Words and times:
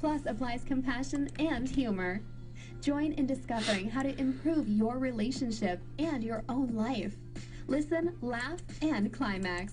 plus 0.00 0.22
applies 0.26 0.64
compassion 0.64 1.28
and 1.38 1.68
humor. 1.68 2.20
Join 2.80 3.12
in 3.12 3.26
discovering 3.26 3.88
how 3.88 4.02
to 4.02 4.18
improve 4.20 4.68
your 4.68 4.98
relationship 4.98 5.80
and 5.98 6.22
your 6.22 6.44
own 6.48 6.74
life. 6.74 7.14
Listen, 7.66 8.14
laugh, 8.20 8.60
and 8.82 9.12
climax. 9.12 9.72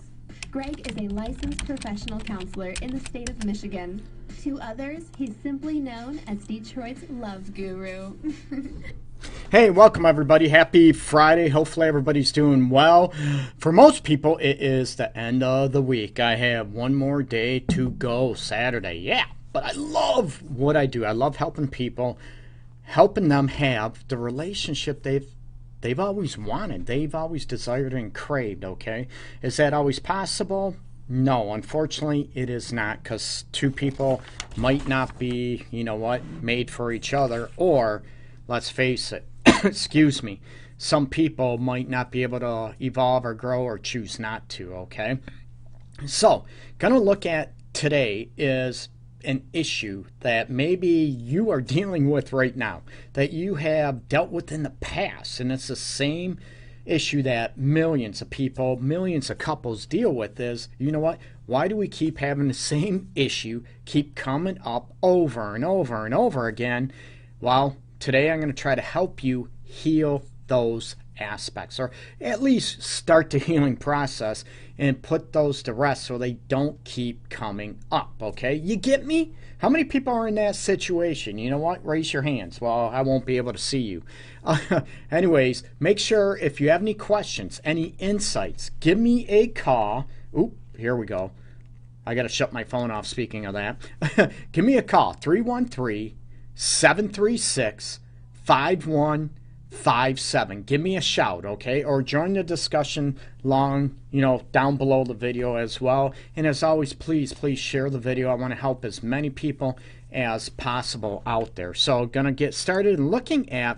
Greg 0.50 0.88
is 0.88 0.96
a 0.98 1.14
licensed 1.14 1.66
professional 1.66 2.20
counselor 2.20 2.74
in 2.82 2.92
the 2.92 3.00
state 3.00 3.30
of 3.30 3.44
Michigan. 3.44 4.02
To 4.44 4.60
others, 4.62 5.04
he's 5.18 5.36
simply 5.44 5.80
known 5.80 6.20
as 6.28 6.40
Detroit's 6.46 7.04
love 7.10 7.54
guru. 7.54 8.14
Hey, 9.52 9.70
welcome 9.70 10.06
everybody. 10.06 10.48
Happy 10.48 10.94
Friday. 10.94 11.50
Hopefully 11.50 11.88
everybody's 11.88 12.32
doing 12.32 12.70
well. 12.70 13.14
For 13.58 13.72
most 13.72 14.04
people, 14.04 14.38
it 14.38 14.62
is 14.62 14.96
the 14.96 15.16
end 15.16 15.44
of 15.44 15.74
the 15.74 15.82
week. 15.82 16.20
I 16.20 16.36
have 16.36 16.72
one 16.72 16.96
more 16.96 17.22
day 17.22 17.60
to 17.60 17.90
go, 17.92 18.34
Saturday. 18.34 18.96
Yeah, 19.00 19.26
but 19.54 19.64
I 19.64 19.72
love 19.74 20.42
what 20.42 20.76
I 20.76 20.86
do. 20.86 21.06
I 21.06 21.12
love 21.12 21.36
helping 21.38 21.68
people, 21.68 22.18
helping 22.84 23.28
them 23.28 23.50
have 23.50 24.08
the 24.08 24.18
relationship 24.18 25.04
they've 25.04 25.28
they've 25.82 26.00
always 26.00 26.38
wanted, 26.38 26.86
they've 26.86 27.14
always 27.14 27.46
desired 27.46 27.94
and 27.94 28.14
craved, 28.14 28.64
okay? 28.64 29.08
Is 29.42 29.58
that 29.58 29.74
always 29.74 30.00
possible? 30.00 30.76
No, 31.10 31.54
unfortunately, 31.54 32.30
it 32.34 32.50
is 32.50 32.72
not 32.72 33.04
because 33.04 33.46
two 33.52 33.72
people 33.72 34.22
might 34.56 34.88
not 34.88 35.18
be, 35.20 35.66
you 35.72 35.84
know 35.84 35.96
what, 35.96 36.24
made 36.42 36.72
for 36.72 36.92
each 36.92 37.14
other, 37.14 37.50
or 37.58 38.04
let's 38.48 38.70
face 38.70 39.12
it, 39.12 39.26
excuse 39.64 40.24
me, 40.24 40.40
some 40.78 41.08
people 41.08 41.58
might 41.58 41.90
not 41.90 42.12
be 42.12 42.24
able 42.24 42.40
to 42.40 42.76
evolve 42.80 43.26
or 43.26 43.34
grow 43.34 43.64
or 43.64 43.78
choose 43.78 44.20
not 44.20 44.48
to, 44.50 44.74
okay? 44.74 45.20
So, 46.06 46.46
gonna 46.78 47.00
look 47.00 47.26
at 47.26 47.54
today 47.74 48.30
is 48.38 48.90
an 49.24 49.48
issue 49.54 50.06
that 50.22 50.50
maybe 50.50 50.88
you 50.88 51.50
are 51.50 51.62
dealing 51.78 52.10
with 52.10 52.34
right 52.34 52.56
now, 52.56 52.82
that 53.14 53.32
you 53.32 53.56
have 53.56 54.08
dealt 54.08 54.30
with 54.30 54.52
in 54.52 54.64
the 54.64 54.70
past, 54.70 55.40
and 55.40 55.52
it's 55.52 55.68
the 55.68 55.76
same 55.76 56.40
issue 56.86 57.22
that 57.22 57.58
millions 57.58 58.22
of 58.22 58.30
people, 58.30 58.78
millions 58.78 59.30
of 59.30 59.38
couples 59.38 59.86
deal 59.86 60.12
with 60.12 60.40
is, 60.40 60.68
you 60.78 60.92
know 60.92 61.00
what? 61.00 61.20
Why 61.46 61.68
do 61.68 61.76
we 61.76 61.88
keep 61.88 62.18
having 62.18 62.48
the 62.48 62.54
same 62.54 63.12
issue 63.16 63.64
keep 63.86 64.16
coming 64.16 64.58
up 64.64 64.94
over 65.04 65.56
and 65.56 65.64
over 65.64 66.06
and 66.06 66.14
over 66.14 66.48
again? 66.48 66.92
Well, 67.40 67.78
today 68.00 68.32
I'm 68.32 68.40
going 68.40 68.54
to 68.54 68.62
try 68.62 68.76
to 68.76 68.82
help 68.82 69.24
you 69.24 69.50
heal 69.64 70.24
those 70.48 70.96
aspects 71.20 71.80
or 71.80 71.92
at 72.20 72.42
least 72.42 72.82
start 72.82 73.30
the 73.30 73.38
healing 73.40 73.78
process 73.78 74.44
and 74.78 75.02
put 75.02 75.34
those 75.34 75.62
to 75.64 75.74
rest 75.74 76.06
so 76.06 76.18
they 76.18 76.34
don't 76.34 76.84
keep 76.84 77.30
coming 77.30 77.80
up. 77.92 78.14
Okay, 78.22 78.56
you 78.56 78.76
get 78.76 79.06
me? 79.06 79.34
How 79.60 79.70
many 79.70 79.84
people 79.84 80.12
are 80.14 80.28
in 80.28 80.36
that 80.36 80.56
situation? 80.56 81.38
You 81.38 81.52
know 81.52 81.60
what? 81.60 81.86
Raise 81.86 82.12
your 82.14 82.24
hands. 82.24 82.60
Well, 82.60 82.90
I 82.92 83.04
won't 83.04 83.28
be 83.28 83.38
able 83.38 83.54
to 83.54 83.60
see 83.60 83.80
you. 83.80 84.02
Uh, 84.44 84.82
anyways, 85.12 85.64
make 85.80 86.00
sure 86.00 86.36
if 86.38 86.60
you 86.60 86.70
have 86.72 86.82
any 86.82 86.96
questions, 86.96 87.62
any 87.64 87.96
insights, 88.00 88.72
give 88.80 88.98
me 88.98 89.28
a 89.28 89.48
call. 89.48 90.08
Oop, 90.36 90.56
here 90.76 90.96
we 90.96 91.06
go. 91.06 91.32
I 92.08 92.16
got 92.16 92.24
to 92.24 92.30
shut 92.30 92.52
my 92.52 92.64
phone 92.64 92.90
off 92.90 93.06
speaking 93.06 93.46
of 93.46 93.54
that. 93.54 94.32
give 94.52 94.66
me 94.66 94.78
a 94.78 94.82
call 94.82 95.14
313 95.14 96.18
736 96.56 98.00
five 99.72 100.20
seven. 100.20 100.64
Give 100.64 100.82
me 100.82 100.98
a 100.98 101.02
shout, 101.02 101.46
okay? 101.46 101.84
Or 101.84 102.04
join 102.04 102.34
the 102.34 102.44
discussion 102.44 103.18
long, 103.42 103.96
you 104.12 104.22
know, 104.22 104.44
down 104.52 104.76
below 104.78 105.06
the 105.06 105.14
video 105.14 105.56
as 105.56 105.82
well. 105.82 106.14
And 106.36 106.46
as 106.46 106.62
always, 106.62 106.94
please, 106.94 107.34
please 107.34 107.58
share 107.58 107.90
the 107.90 107.98
video. 107.98 108.30
I 108.30 108.36
want 108.36 108.52
to 108.52 108.60
help 108.60 108.84
as 108.86 109.02
many 109.02 109.30
people 109.30 109.80
as 110.12 110.50
possible 110.50 111.24
out 111.26 111.56
there. 111.56 111.74
So 111.74 112.06
gonna 112.06 112.34
get 112.34 112.54
started 112.54 113.00
looking 113.00 113.50
at, 113.50 113.78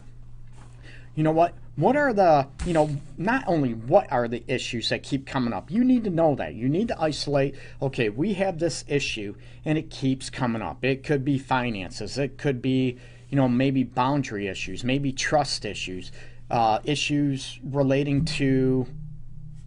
you 1.15 1.23
know 1.23 1.31
what? 1.31 1.53
What 1.75 1.95
are 1.95 2.13
the, 2.13 2.47
you 2.65 2.73
know, 2.73 2.97
not 3.17 3.43
only 3.47 3.73
what 3.73 4.11
are 4.11 4.27
the 4.27 4.43
issues 4.47 4.89
that 4.89 5.01
keep 5.01 5.25
coming 5.25 5.53
up, 5.53 5.71
you 5.71 5.83
need 5.83 6.03
to 6.03 6.11
know 6.11 6.35
that. 6.35 6.53
You 6.53 6.69
need 6.69 6.89
to 6.89 7.01
isolate, 7.01 7.55
okay, 7.81 8.09
we 8.09 8.33
have 8.33 8.59
this 8.59 8.83
issue 8.87 9.35
and 9.65 9.75
it 9.77 9.89
keeps 9.89 10.29
coming 10.29 10.61
up. 10.61 10.83
It 10.83 11.03
could 11.03 11.25
be 11.25 11.39
finances, 11.39 12.17
it 12.17 12.37
could 12.37 12.61
be, 12.61 12.97
you 13.33 13.38
know, 13.38 13.49
maybe 13.49 13.83
boundary 13.83 14.45
issues, 14.45 14.83
maybe 14.83 15.11
trust 15.11 15.66
issues, 15.66 16.11
uh, 16.51 16.77
issues 16.83 17.59
relating 17.63 18.23
to 18.25 18.85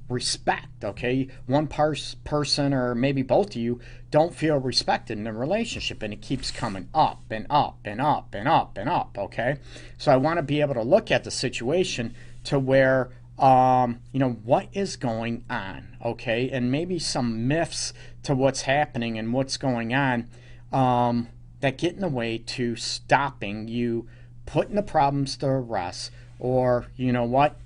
respect. 0.08 0.84
Okay, 0.84 1.26
one 1.46 1.66
pers- 1.66 2.14
person 2.22 2.72
or 2.72 2.94
maybe 2.94 3.22
both 3.22 3.48
of 3.48 3.56
you 3.56 3.80
don't 4.12 4.32
feel 4.32 4.56
respected 4.58 5.18
in 5.18 5.24
the 5.24 5.32
relationship, 5.32 6.00
and 6.04 6.12
it 6.12 6.22
keeps 6.22 6.52
coming 6.52 6.88
up 6.94 7.24
and 7.28 7.44
up 7.50 7.78
and 7.84 8.00
up 8.00 8.36
and 8.36 8.46
up 8.46 8.78
and 8.78 8.88
up. 8.88 9.18
Okay, 9.18 9.56
so 9.98 10.12
I 10.12 10.16
want 10.16 10.36
to 10.36 10.44
be 10.44 10.60
able 10.60 10.74
to 10.74 10.82
look 10.82 11.10
at 11.10 11.24
the 11.24 11.32
situation 11.32 12.14
to 12.44 12.60
where 12.60 13.10
um, 13.36 13.98
you 14.12 14.20
know 14.20 14.30
what 14.44 14.68
is 14.74 14.94
going 14.94 15.44
on. 15.50 15.96
Okay, 16.04 16.50
and 16.50 16.70
maybe 16.70 17.00
some 17.00 17.48
myths 17.48 17.92
to 18.22 18.36
what's 18.36 18.62
happening 18.62 19.18
and 19.18 19.32
what's 19.32 19.56
going 19.56 19.92
on. 19.92 20.28
Um, 20.70 21.30
that 21.60 21.78
get 21.78 21.94
in 21.94 22.00
the 22.00 22.08
way 22.08 22.38
to 22.38 22.76
stopping 22.76 23.68
you 23.68 24.06
putting 24.46 24.76
the 24.76 24.82
problems 24.82 25.36
to 25.36 25.50
rest 25.50 26.10
or, 26.38 26.86
you 26.96 27.12
know 27.12 27.24
what, 27.24 27.58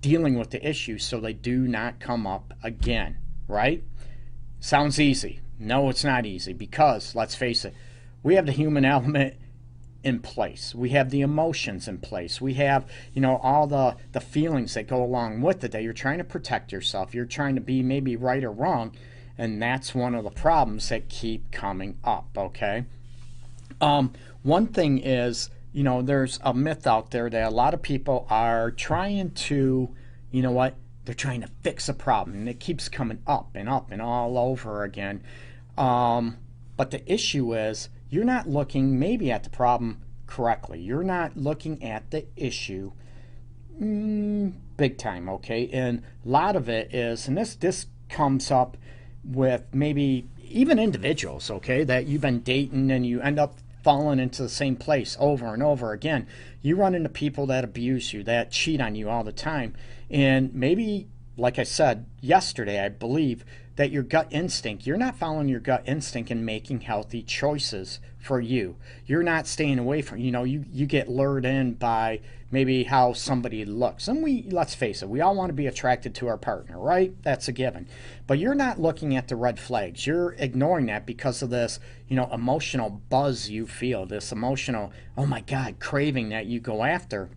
dealing 0.00 0.38
with 0.38 0.50
the 0.50 0.68
issues 0.68 1.04
so 1.04 1.18
they 1.18 1.32
do 1.32 1.66
not 1.66 1.98
come 1.98 2.26
up 2.26 2.52
again, 2.62 3.16
right? 3.48 3.82
Sounds 4.60 5.00
easy. 5.00 5.40
No, 5.58 5.88
it's 5.88 6.04
not 6.04 6.26
easy 6.26 6.52
because, 6.52 7.14
let's 7.14 7.34
face 7.34 7.64
it, 7.64 7.74
we 8.22 8.34
have 8.34 8.46
the 8.46 8.52
human 8.52 8.84
element 8.84 9.34
in 10.04 10.20
place. 10.20 10.74
We 10.74 10.90
have 10.90 11.10
the 11.10 11.22
emotions 11.22 11.88
in 11.88 11.98
place. 11.98 12.40
We 12.40 12.54
have, 12.54 12.86
you 13.12 13.20
know, 13.20 13.38
all 13.38 13.66
the, 13.66 13.96
the 14.12 14.20
feelings 14.20 14.74
that 14.74 14.86
go 14.86 15.02
along 15.02 15.40
with 15.40 15.64
it 15.64 15.72
that 15.72 15.82
you're 15.82 15.92
trying 15.92 16.18
to 16.18 16.24
protect 16.24 16.70
yourself. 16.70 17.14
You're 17.14 17.24
trying 17.24 17.54
to 17.56 17.60
be 17.60 17.82
maybe 17.82 18.14
right 18.14 18.44
or 18.44 18.52
wrong. 18.52 18.92
And 19.38 19.60
that's 19.60 19.94
one 19.94 20.14
of 20.14 20.24
the 20.24 20.30
problems 20.30 20.88
that 20.90 21.08
keep 21.08 21.50
coming 21.50 21.98
up, 22.04 22.28
okay? 22.36 22.84
Um, 23.80 24.12
one 24.42 24.66
thing 24.66 24.98
is, 24.98 25.50
you 25.72 25.82
know, 25.82 26.02
there's 26.02 26.38
a 26.42 26.54
myth 26.54 26.86
out 26.86 27.10
there 27.10 27.28
that 27.28 27.48
a 27.48 27.54
lot 27.54 27.74
of 27.74 27.82
people 27.82 28.26
are 28.30 28.70
trying 28.70 29.32
to, 29.32 29.94
you 30.30 30.42
know 30.42 30.52
what, 30.52 30.74
they're 31.04 31.14
trying 31.14 31.42
to 31.42 31.48
fix 31.62 31.88
a 31.88 31.94
problem 31.94 32.36
and 32.36 32.48
it 32.48 32.58
keeps 32.58 32.88
coming 32.88 33.20
up 33.26 33.50
and 33.54 33.68
up 33.68 33.90
and 33.90 34.00
all 34.00 34.38
over 34.38 34.82
again. 34.82 35.22
Um, 35.76 36.38
but 36.76 36.90
the 36.90 37.10
issue 37.12 37.54
is, 37.54 37.88
you're 38.08 38.24
not 38.24 38.48
looking 38.48 38.98
maybe 38.98 39.30
at 39.30 39.44
the 39.44 39.50
problem 39.50 40.02
correctly. 40.26 40.80
You're 40.80 41.02
not 41.02 41.36
looking 41.36 41.82
at 41.82 42.10
the 42.10 42.26
issue 42.36 42.92
mm, 43.80 44.52
big 44.76 44.98
time, 44.98 45.28
okay? 45.28 45.68
And 45.72 46.02
a 46.24 46.28
lot 46.28 46.56
of 46.56 46.68
it 46.68 46.94
is, 46.94 47.28
and 47.28 47.36
this 47.36 47.54
this 47.54 47.86
comes 48.08 48.50
up 48.50 48.76
with 49.24 49.64
maybe 49.72 50.28
even 50.48 50.78
individuals, 50.78 51.50
okay, 51.50 51.84
that 51.84 52.06
you've 52.06 52.20
been 52.20 52.40
dating 52.40 52.90
and 52.90 53.04
you 53.04 53.20
end 53.20 53.38
up 53.38 53.58
falling 53.86 54.18
into 54.18 54.42
the 54.42 54.48
same 54.48 54.74
place 54.74 55.16
over 55.20 55.54
and 55.54 55.62
over 55.62 55.92
again. 55.92 56.26
You 56.60 56.74
run 56.74 56.96
into 56.96 57.08
people 57.08 57.46
that 57.46 57.62
abuse 57.62 58.12
you, 58.12 58.24
that 58.24 58.50
cheat 58.50 58.80
on 58.80 58.96
you 58.96 59.08
all 59.08 59.22
the 59.22 59.30
time. 59.30 59.76
And 60.10 60.52
maybe, 60.52 61.06
like 61.36 61.58
I 61.58 61.64
said 61.64 62.06
yesterday, 62.20 62.84
I 62.84 62.88
believe 62.88 63.44
that 63.76 63.90
your 63.90 64.02
gut 64.02 64.28
instinct, 64.30 64.86
you're 64.86 64.96
not 64.96 65.18
following 65.18 65.48
your 65.48 65.60
gut 65.60 65.82
instinct 65.86 66.30
and 66.30 66.46
making 66.46 66.80
healthy 66.80 67.22
choices 67.22 68.00
for 68.18 68.40
you. 68.40 68.76
You're 69.04 69.22
not 69.22 69.46
staying 69.46 69.78
away 69.78 70.00
from, 70.00 70.18
you 70.18 70.32
know, 70.32 70.44
you, 70.44 70.64
you 70.72 70.86
get 70.86 71.10
lured 71.10 71.44
in 71.44 71.74
by 71.74 72.20
maybe 72.50 72.84
how 72.84 73.12
somebody 73.12 73.66
looks. 73.66 74.08
And 74.08 74.22
we, 74.22 74.46
let's 74.50 74.74
face 74.74 75.02
it, 75.02 75.10
we 75.10 75.20
all 75.20 75.36
want 75.36 75.50
to 75.50 75.54
be 75.54 75.66
attracted 75.66 76.14
to 76.16 76.28
our 76.28 76.38
partner, 76.38 76.78
right? 76.78 77.14
That's 77.22 77.48
a 77.48 77.52
given. 77.52 77.86
But 78.26 78.38
you're 78.38 78.54
not 78.54 78.80
looking 78.80 79.14
at 79.14 79.28
the 79.28 79.36
red 79.36 79.60
flags. 79.60 80.06
You're 80.06 80.34
ignoring 80.38 80.86
that 80.86 81.04
because 81.04 81.42
of 81.42 81.50
this, 81.50 81.78
you 82.08 82.16
know, 82.16 82.30
emotional 82.32 83.02
buzz 83.10 83.50
you 83.50 83.66
feel, 83.66 84.06
this 84.06 84.32
emotional, 84.32 84.90
oh 85.18 85.26
my 85.26 85.40
God, 85.40 85.80
craving 85.80 86.30
that 86.30 86.46
you 86.46 86.60
go 86.60 86.82
after. 86.82 87.28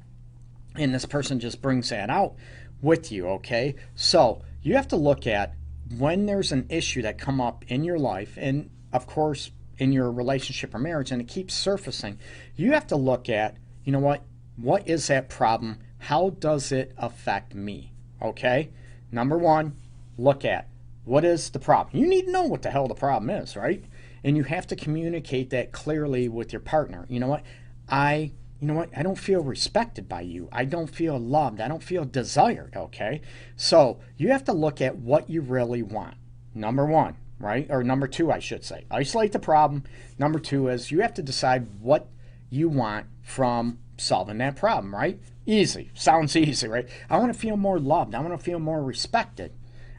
And 0.76 0.94
this 0.94 1.06
person 1.06 1.42
just 1.42 1.62
brings 1.62 1.90
that 1.90 2.10
out 2.10 2.36
with 2.82 3.12
you, 3.12 3.28
okay? 3.28 3.76
So 3.96 4.42
you 4.62 4.76
have 4.76 4.88
to 4.90 4.96
look 4.96 5.28
at 5.28 5.56
when 5.98 6.26
there's 6.26 6.52
an 6.52 6.66
issue 6.70 7.02
that 7.02 7.18
come 7.18 7.42
up 7.42 7.66
in 7.68 7.84
your 7.84 7.98
life, 7.98 8.38
and 8.38 8.70
of 8.94 9.08
course, 9.08 9.52
in 9.78 9.92
your 9.92 10.12
relationship 10.12 10.76
or 10.76 10.80
marriage 10.80 11.12
and 11.12 11.22
it 11.22 11.28
keeps 11.28 11.54
surfacing, 11.54 12.20
you 12.56 12.74
have 12.74 12.88
to 12.88 12.96
look 12.96 13.30
at, 13.30 13.58
you 13.84 13.92
know 13.92 14.00
what? 14.00 14.24
What 14.58 14.88
is 14.88 15.08
that 15.08 15.30
problem? 15.30 15.80
How 16.00 16.32
does 16.32 16.72
it 16.72 16.94
affect 16.98 17.56
me? 17.56 17.94
Okay? 18.22 18.72
Number 19.12 19.38
one, 19.38 19.78
look 20.18 20.44
at 20.44 20.68
what 21.06 21.24
is 21.24 21.50
the 21.50 21.60
problem. 21.60 21.98
You 21.98 22.08
need 22.08 22.26
to 22.26 22.32
know 22.32 22.44
what 22.44 22.62
the 22.62 22.70
hell 22.70 22.88
the 22.88 22.94
problem 22.94 23.30
is, 23.30 23.56
right? 23.56 23.84
And 24.24 24.36
you 24.36 24.44
have 24.44 24.68
to 24.68 24.76
communicate 24.76 25.50
that 25.52 25.72
clearly 25.72 26.28
with 26.28 26.52
your 26.52 26.60
partner. 26.60 27.06
You 27.10 27.22
know 27.22 27.28
what? 27.28 27.44
I 27.88 28.34
you 28.60 28.68
know 28.68 28.74
what? 28.74 28.90
I 28.96 29.04
don't 29.04 29.18
feel 29.18 29.42
respected 29.42 30.10
by 30.10 30.22
you. 30.22 30.50
I 30.52 30.66
don't 30.66 30.90
feel 30.90 31.18
loved. 31.18 31.62
I 31.62 31.68
don't 31.70 31.84
feel 31.84 32.04
desired, 32.04 32.74
okay? 32.76 33.22
So 33.56 34.00
you 34.18 34.30
have 34.30 34.44
to 34.46 34.54
look 34.54 34.82
at 34.82 34.98
what 34.98 35.30
you 35.30 35.42
really 35.42 35.82
want. 35.82 36.16
Number 36.54 36.86
one, 36.86 37.16
right? 37.40 37.68
Or 37.70 37.84
number 37.84 38.08
two, 38.08 38.32
I 38.32 38.40
should 38.40 38.66
say. 38.66 38.86
Isolate 38.92 39.32
the 39.32 39.40
problem. 39.40 39.84
Number 40.18 40.40
two 40.40 40.68
is 40.68 40.92
you 40.92 41.02
have 41.02 41.14
to 41.14 41.22
decide 41.22 41.68
what 41.80 42.10
you 42.50 42.68
want 42.68 43.06
from 43.22 43.80
solving 43.98 44.40
that 44.40 44.58
problem, 44.58 44.94
right? 44.94 45.20
Easy. 45.46 45.92
Sounds 45.94 46.36
easy, 46.36 46.68
right? 46.68 46.88
I 47.10 47.18
want 47.18 47.32
to 47.34 47.40
feel 47.40 47.56
more 47.56 47.80
loved. 47.80 48.14
I 48.14 48.20
want 48.20 48.38
to 48.38 48.44
feel 48.44 48.60
more 48.60 48.84
respected. 48.84 49.54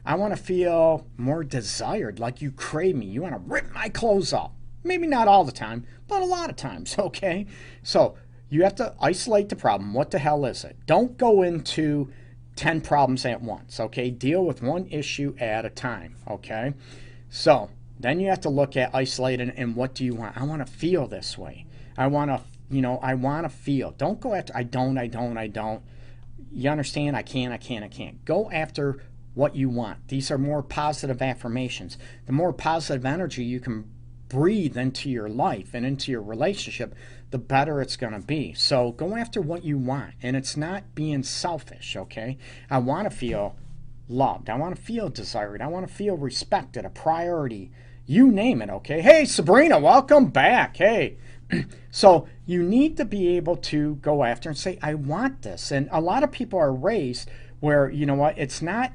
I 0.05 0.17
want 0.17 0.37
to 0.37 0.43
feel 0.43 1.07
more 1.17 1.45
desired, 1.45 2.19
like 2.19 2.43
you 2.43 2.51
crave 2.51 2.97
me. 2.97 3.07
You 3.07 3.23
want 3.23 3.35
to 3.35 3.53
rip 3.53 3.73
my 3.73 3.89
clothes 3.89 4.33
off. 4.33 4.53
Maybe 4.83 5.07
not 5.07 5.29
all 5.29 5.45
the 5.45 5.53
time, 5.53 5.87
but 6.09 6.23
a 6.23 6.27
lot 6.27 6.51
of 6.51 6.57
times, 6.57 6.97
okay? 6.99 7.47
So 7.83 8.17
you 8.51 8.65
have 8.65 8.75
to 8.75 8.95
isolate 9.01 9.49
the 9.49 9.57
problem. 9.57 9.95
What 9.95 10.11
the 10.11 10.19
hell 10.19 10.45
is 10.45 10.65
it? 10.65 10.77
Don't 10.87 11.17
go 11.17 11.43
into 11.43 12.13
10 12.57 12.81
problems 12.83 13.25
at 13.25 13.41
once, 13.41 13.81
okay? 13.81 14.11
Deal 14.11 14.45
with 14.45 14.61
one 14.61 14.87
issue 14.89 15.35
at 15.39 15.65
a 15.65 15.71
time, 15.71 16.17
okay? 16.29 16.75
So 17.31 17.71
then 17.99 18.19
you 18.19 18.29
have 18.29 18.41
to 18.41 18.49
look 18.49 18.77
at 18.77 18.95
isolating 18.95 19.51
and 19.51 19.77
what 19.77 19.95
do 19.95 20.05
you 20.05 20.15
want? 20.15 20.37
I 20.37 20.45
want 20.45 20.67
to 20.67 20.71
feel 20.71 21.07
this 21.07 21.39
way. 21.39 21.65
I 21.97 22.09
want 22.09 22.31
to, 22.31 22.43
you 22.71 22.83
know, 22.83 22.99
I 23.03 23.15
want 23.15 23.45
to 23.45 23.49
feel. 23.49 23.93
Don't 23.93 24.21
go 24.21 24.35
after, 24.35 24.55
I 24.57 24.65
don't, 24.65 24.99
I 24.99 25.07
don't, 25.07 25.39
I 25.39 25.47
don't. 25.47 25.83
You 26.53 26.71
understand? 26.71 27.17
I 27.17 27.23
can't, 27.23 27.53
I 27.53 27.57
can't, 27.57 27.85
I 27.85 27.89
can't. 27.89 28.25
Go 28.25 28.51
after 28.51 29.01
what 29.35 29.55
you 29.55 29.69
want. 29.69 30.09
These 30.09 30.31
are 30.33 30.39
more 30.39 30.63
positive 30.63 31.23
affirmations. 31.23 31.97
The 32.27 32.33
more 32.33 32.53
positive 32.53 33.07
energy 33.07 33.45
you 33.45 33.61
can 33.61 33.89
breathe 34.29 34.77
into 34.77 35.11
your 35.11 35.29
life 35.29 35.75
and 35.75 35.85
into 35.85 36.11
your 36.11 36.23
relationship, 36.23 36.95
the 37.31 37.39
better 37.39 37.81
it's 37.81 37.97
going 37.97 38.13
to 38.13 38.27
be. 38.27 38.53
So 38.55 38.93
go 38.93 39.17
after 39.17 39.41
what 39.41 39.65
you 39.65 39.79
want. 39.79 40.15
And 40.23 40.37
it's 40.37 40.57
not 40.57 40.95
being 40.95 41.23
selfish, 41.23 41.97
okay? 41.97 42.39
I 42.69 42.79
want 42.79 43.11
to 43.11 43.17
feel 43.17 43.57
loved. 44.09 44.51
I 44.51 44.57
want 44.57 44.75
to 44.77 44.83
feel 44.83 45.09
desired. 45.09 45.63
I 45.63 45.69
want 45.69 45.89
to 45.89 45.95
feel 45.95 46.17
respected, 46.17 46.85
a 46.85 46.91
priority. 46.91 47.71
You 48.07 48.31
name 48.31 48.61
it, 48.63 48.71
okay? 48.71 49.01
Hey, 49.01 49.25
Sabrina, 49.25 49.79
welcome 49.79 50.27
back. 50.27 50.77
Hey. 50.77 51.19
so 51.91 52.27
you 52.47 52.63
need 52.63 52.97
to 52.97 53.05
be 53.05 53.37
able 53.37 53.57
to 53.57 53.97
go 53.97 54.25
after 54.25 54.49
and 54.49 54.59
say, 54.59 54.79
I 54.83 54.95
want 54.95 55.43
this. 55.43 55.71
And 55.71 55.89
a 55.93 56.01
lot 56.01 56.25
of 56.25 56.33
people 56.33 56.59
are 56.59 56.73
raised 56.73 57.31
where, 57.61 57.89
you 57.91 58.07
know 58.07 58.15
what, 58.15 58.39
it's 58.39 58.61
not 58.63 58.93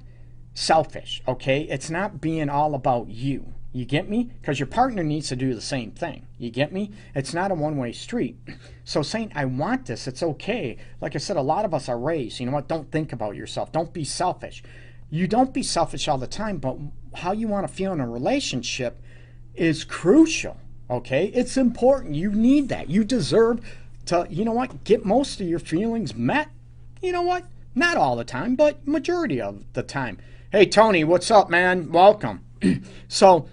selfish, 0.53 1.21
okay? 1.27 1.61
It's 1.61 1.89
not 1.89 2.19
being 2.19 2.49
all 2.49 2.75
about 2.75 3.09
you. 3.09 3.54
You 3.75 3.83
get 3.83 4.09
me? 4.09 4.31
Because 4.39 4.57
your 4.57 4.67
partner 4.67 5.03
needs 5.03 5.27
to 5.27 5.35
do 5.35 5.53
the 5.53 5.59
same 5.59 5.91
thing. 5.91 6.27
You 6.37 6.49
get 6.49 6.71
me? 6.71 6.91
It's 7.13 7.33
not 7.33 7.51
a 7.51 7.55
one 7.55 7.75
way 7.75 7.91
street. 7.91 8.37
So 8.87 9.01
saying, 9.01 9.31
I 9.33 9.45
want 9.45 9.87
this, 9.87 10.07
it's 10.07 10.21
okay. 10.21 10.77
Like 11.01 11.15
I 11.15 11.17
said, 11.17 11.37
a 11.37 11.41
lot 11.41 11.65
of 11.65 11.73
us 11.73 11.89
are 11.89 11.97
raised, 11.97 12.39
you 12.39 12.45
know 12.45 12.51
what? 12.51 12.67
Don't 12.67 12.91
think 12.91 13.11
about 13.11 13.35
yourself. 13.35 13.71
Don't 13.71 13.91
be 13.91 14.03
selfish. 14.03 14.61
You 15.09 15.27
don't 15.27 15.55
be 15.55 15.63
selfish 15.63 16.07
all 16.07 16.19
the 16.19 16.27
time, 16.27 16.59
but 16.59 16.77
how 17.15 17.31
you 17.31 17.47
want 17.47 17.67
to 17.67 17.73
feel 17.73 17.91
in 17.93 17.99
a 17.99 18.07
relationship 18.07 19.01
is 19.55 19.83
crucial. 19.83 20.57
Okay? 20.87 21.31
It's 21.33 21.57
important. 21.57 22.13
You 22.13 22.31
need 22.31 22.69
that. 22.69 22.91
You 22.91 23.03
deserve 23.03 23.59
to, 24.05 24.27
you 24.29 24.45
know 24.45 24.51
what? 24.51 24.83
Get 24.83 25.03
most 25.03 25.41
of 25.41 25.47
your 25.47 25.57
feelings 25.57 26.13
met. 26.13 26.49
You 27.01 27.11
know 27.11 27.23
what? 27.23 27.45
Not 27.73 27.97
all 27.97 28.15
the 28.15 28.23
time, 28.23 28.55
but 28.55 28.87
majority 28.87 29.41
of 29.41 29.63
the 29.73 29.81
time. 29.81 30.19
Hey, 30.51 30.67
Tony, 30.67 31.03
what's 31.03 31.31
up, 31.31 31.49
man? 31.49 31.91
Welcome. 31.91 32.45
so, 33.07 33.49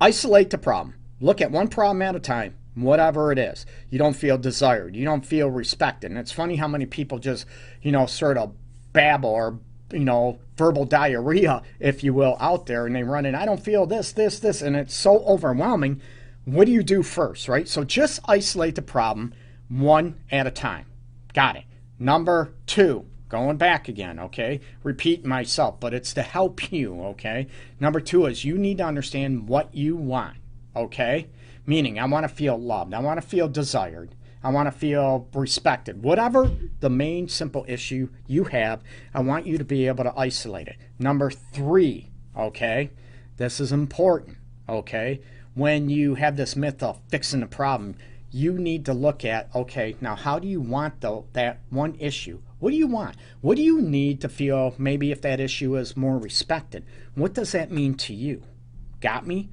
Isolate 0.00 0.50
the 0.50 0.58
problem. 0.58 0.94
Look 1.20 1.40
at 1.40 1.50
one 1.50 1.68
problem 1.68 2.00
at 2.00 2.16
a 2.16 2.20
time, 2.20 2.56
whatever 2.74 3.30
it 3.30 3.38
is. 3.38 3.66
You 3.90 3.98
don't 3.98 4.16
feel 4.16 4.38
desired. 4.38 4.96
You 4.96 5.04
don't 5.04 5.26
feel 5.26 5.50
respected. 5.50 6.10
And 6.10 6.18
it's 6.18 6.32
funny 6.32 6.56
how 6.56 6.68
many 6.68 6.86
people 6.86 7.18
just, 7.18 7.44
you 7.82 7.92
know, 7.92 8.06
sort 8.06 8.38
of 8.38 8.54
babble 8.92 9.30
or, 9.30 9.58
you 9.92 10.04
know, 10.04 10.38
verbal 10.56 10.86
diarrhea, 10.86 11.62
if 11.78 12.02
you 12.02 12.14
will, 12.14 12.36
out 12.40 12.66
there 12.66 12.86
and 12.86 12.96
they 12.96 13.02
run 13.02 13.26
in, 13.26 13.34
I 13.34 13.44
don't 13.44 13.62
feel 13.62 13.86
this, 13.86 14.12
this, 14.12 14.38
this. 14.38 14.62
And 14.62 14.74
it's 14.74 14.94
so 14.94 15.18
overwhelming. 15.24 16.00
What 16.46 16.64
do 16.64 16.72
you 16.72 16.82
do 16.82 17.02
first, 17.02 17.48
right? 17.48 17.68
So 17.68 17.84
just 17.84 18.20
isolate 18.26 18.76
the 18.76 18.82
problem 18.82 19.34
one 19.68 20.18
at 20.30 20.46
a 20.46 20.50
time. 20.50 20.86
Got 21.34 21.56
it. 21.56 21.64
Number 21.98 22.54
two, 22.66 23.06
Going 23.30 23.58
back 23.58 23.88
again, 23.88 24.18
okay? 24.18 24.60
Repeat 24.82 25.24
myself, 25.24 25.78
but 25.78 25.94
it's 25.94 26.12
to 26.14 26.22
help 26.22 26.72
you, 26.72 27.00
okay? 27.04 27.46
Number 27.78 28.00
two 28.00 28.26
is 28.26 28.44
you 28.44 28.58
need 28.58 28.78
to 28.78 28.84
understand 28.84 29.48
what 29.48 29.72
you 29.72 29.94
want, 29.94 30.36
okay? 30.74 31.28
Meaning, 31.64 32.00
I 32.00 32.06
want 32.06 32.24
to 32.24 32.34
feel 32.34 32.58
loved. 32.58 32.92
I 32.92 32.98
want 32.98 33.20
to 33.22 33.26
feel 33.26 33.48
desired. 33.48 34.16
I 34.42 34.50
want 34.50 34.66
to 34.66 34.76
feel 34.76 35.28
respected. 35.32 36.02
Whatever 36.02 36.50
the 36.80 36.90
main 36.90 37.28
simple 37.28 37.64
issue 37.68 38.08
you 38.26 38.44
have, 38.44 38.82
I 39.14 39.20
want 39.20 39.46
you 39.46 39.58
to 39.58 39.64
be 39.64 39.86
able 39.86 40.02
to 40.02 40.18
isolate 40.18 40.66
it. 40.66 40.76
Number 40.98 41.30
three, 41.30 42.10
okay? 42.36 42.90
This 43.36 43.60
is 43.60 43.70
important, 43.70 44.38
okay? 44.68 45.20
When 45.54 45.88
you 45.88 46.16
have 46.16 46.36
this 46.36 46.56
myth 46.56 46.82
of 46.82 46.98
fixing 47.08 47.40
the 47.40 47.46
problem, 47.46 47.94
you 48.32 48.54
need 48.54 48.84
to 48.86 48.92
look 48.92 49.24
at 49.24 49.54
okay, 49.54 49.96
now 50.00 50.16
how 50.16 50.38
do 50.38 50.48
you 50.48 50.60
want 50.60 51.00
the, 51.00 51.22
that 51.32 51.60
one 51.70 51.94
issue? 52.00 52.40
What 52.60 52.70
do 52.70 52.76
you 52.76 52.86
want? 52.86 53.16
What 53.40 53.56
do 53.56 53.62
you 53.62 53.80
need 53.80 54.20
to 54.20 54.28
feel 54.28 54.74
maybe 54.78 55.10
if 55.10 55.22
that 55.22 55.40
issue 55.40 55.76
is 55.76 55.96
more 55.96 56.18
respected? 56.18 56.84
What 57.14 57.32
does 57.32 57.52
that 57.52 57.72
mean 57.72 57.94
to 57.94 58.14
you? 58.14 58.42
Got 59.00 59.26
me? 59.26 59.48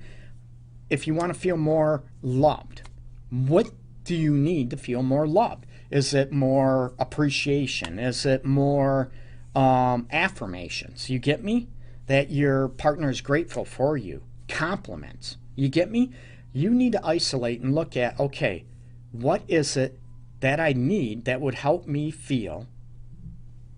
If 0.89 1.07
you 1.07 1.13
want 1.13 1.33
to 1.33 1.39
feel 1.39 1.57
more 1.57 2.03
loved, 2.21 2.81
what 3.29 3.71
do 4.03 4.15
you 4.15 4.33
need 4.33 4.69
to 4.71 4.77
feel 4.77 5.03
more 5.03 5.25
loved? 5.25 5.65
Is 5.89 6.13
it 6.13 6.31
more 6.33 6.93
appreciation? 6.99 7.97
Is 7.97 8.25
it 8.25 8.43
more 8.43 9.09
um, 9.55 10.07
affirmations? 10.11 11.09
You 11.09 11.19
get 11.19 11.43
me? 11.43 11.69
That 12.07 12.29
your 12.29 12.67
partner 12.67 13.09
is 13.09 13.21
grateful 13.21 13.65
for 13.65 13.97
you. 13.97 14.23
Compliments. 14.47 15.37
You 15.55 15.69
get 15.69 15.89
me? 15.89 16.11
You 16.53 16.71
need 16.71 16.93
to 16.93 17.05
isolate 17.05 17.61
and 17.61 17.75
look 17.75 17.95
at 17.95 18.19
okay, 18.19 18.65
what 19.11 19.43
is 19.47 19.77
it 19.77 19.99
that 20.39 20.59
I 20.59 20.73
need 20.73 21.25
that 21.25 21.41
would 21.41 21.55
help 21.55 21.87
me 21.87 22.11
feel 22.11 22.67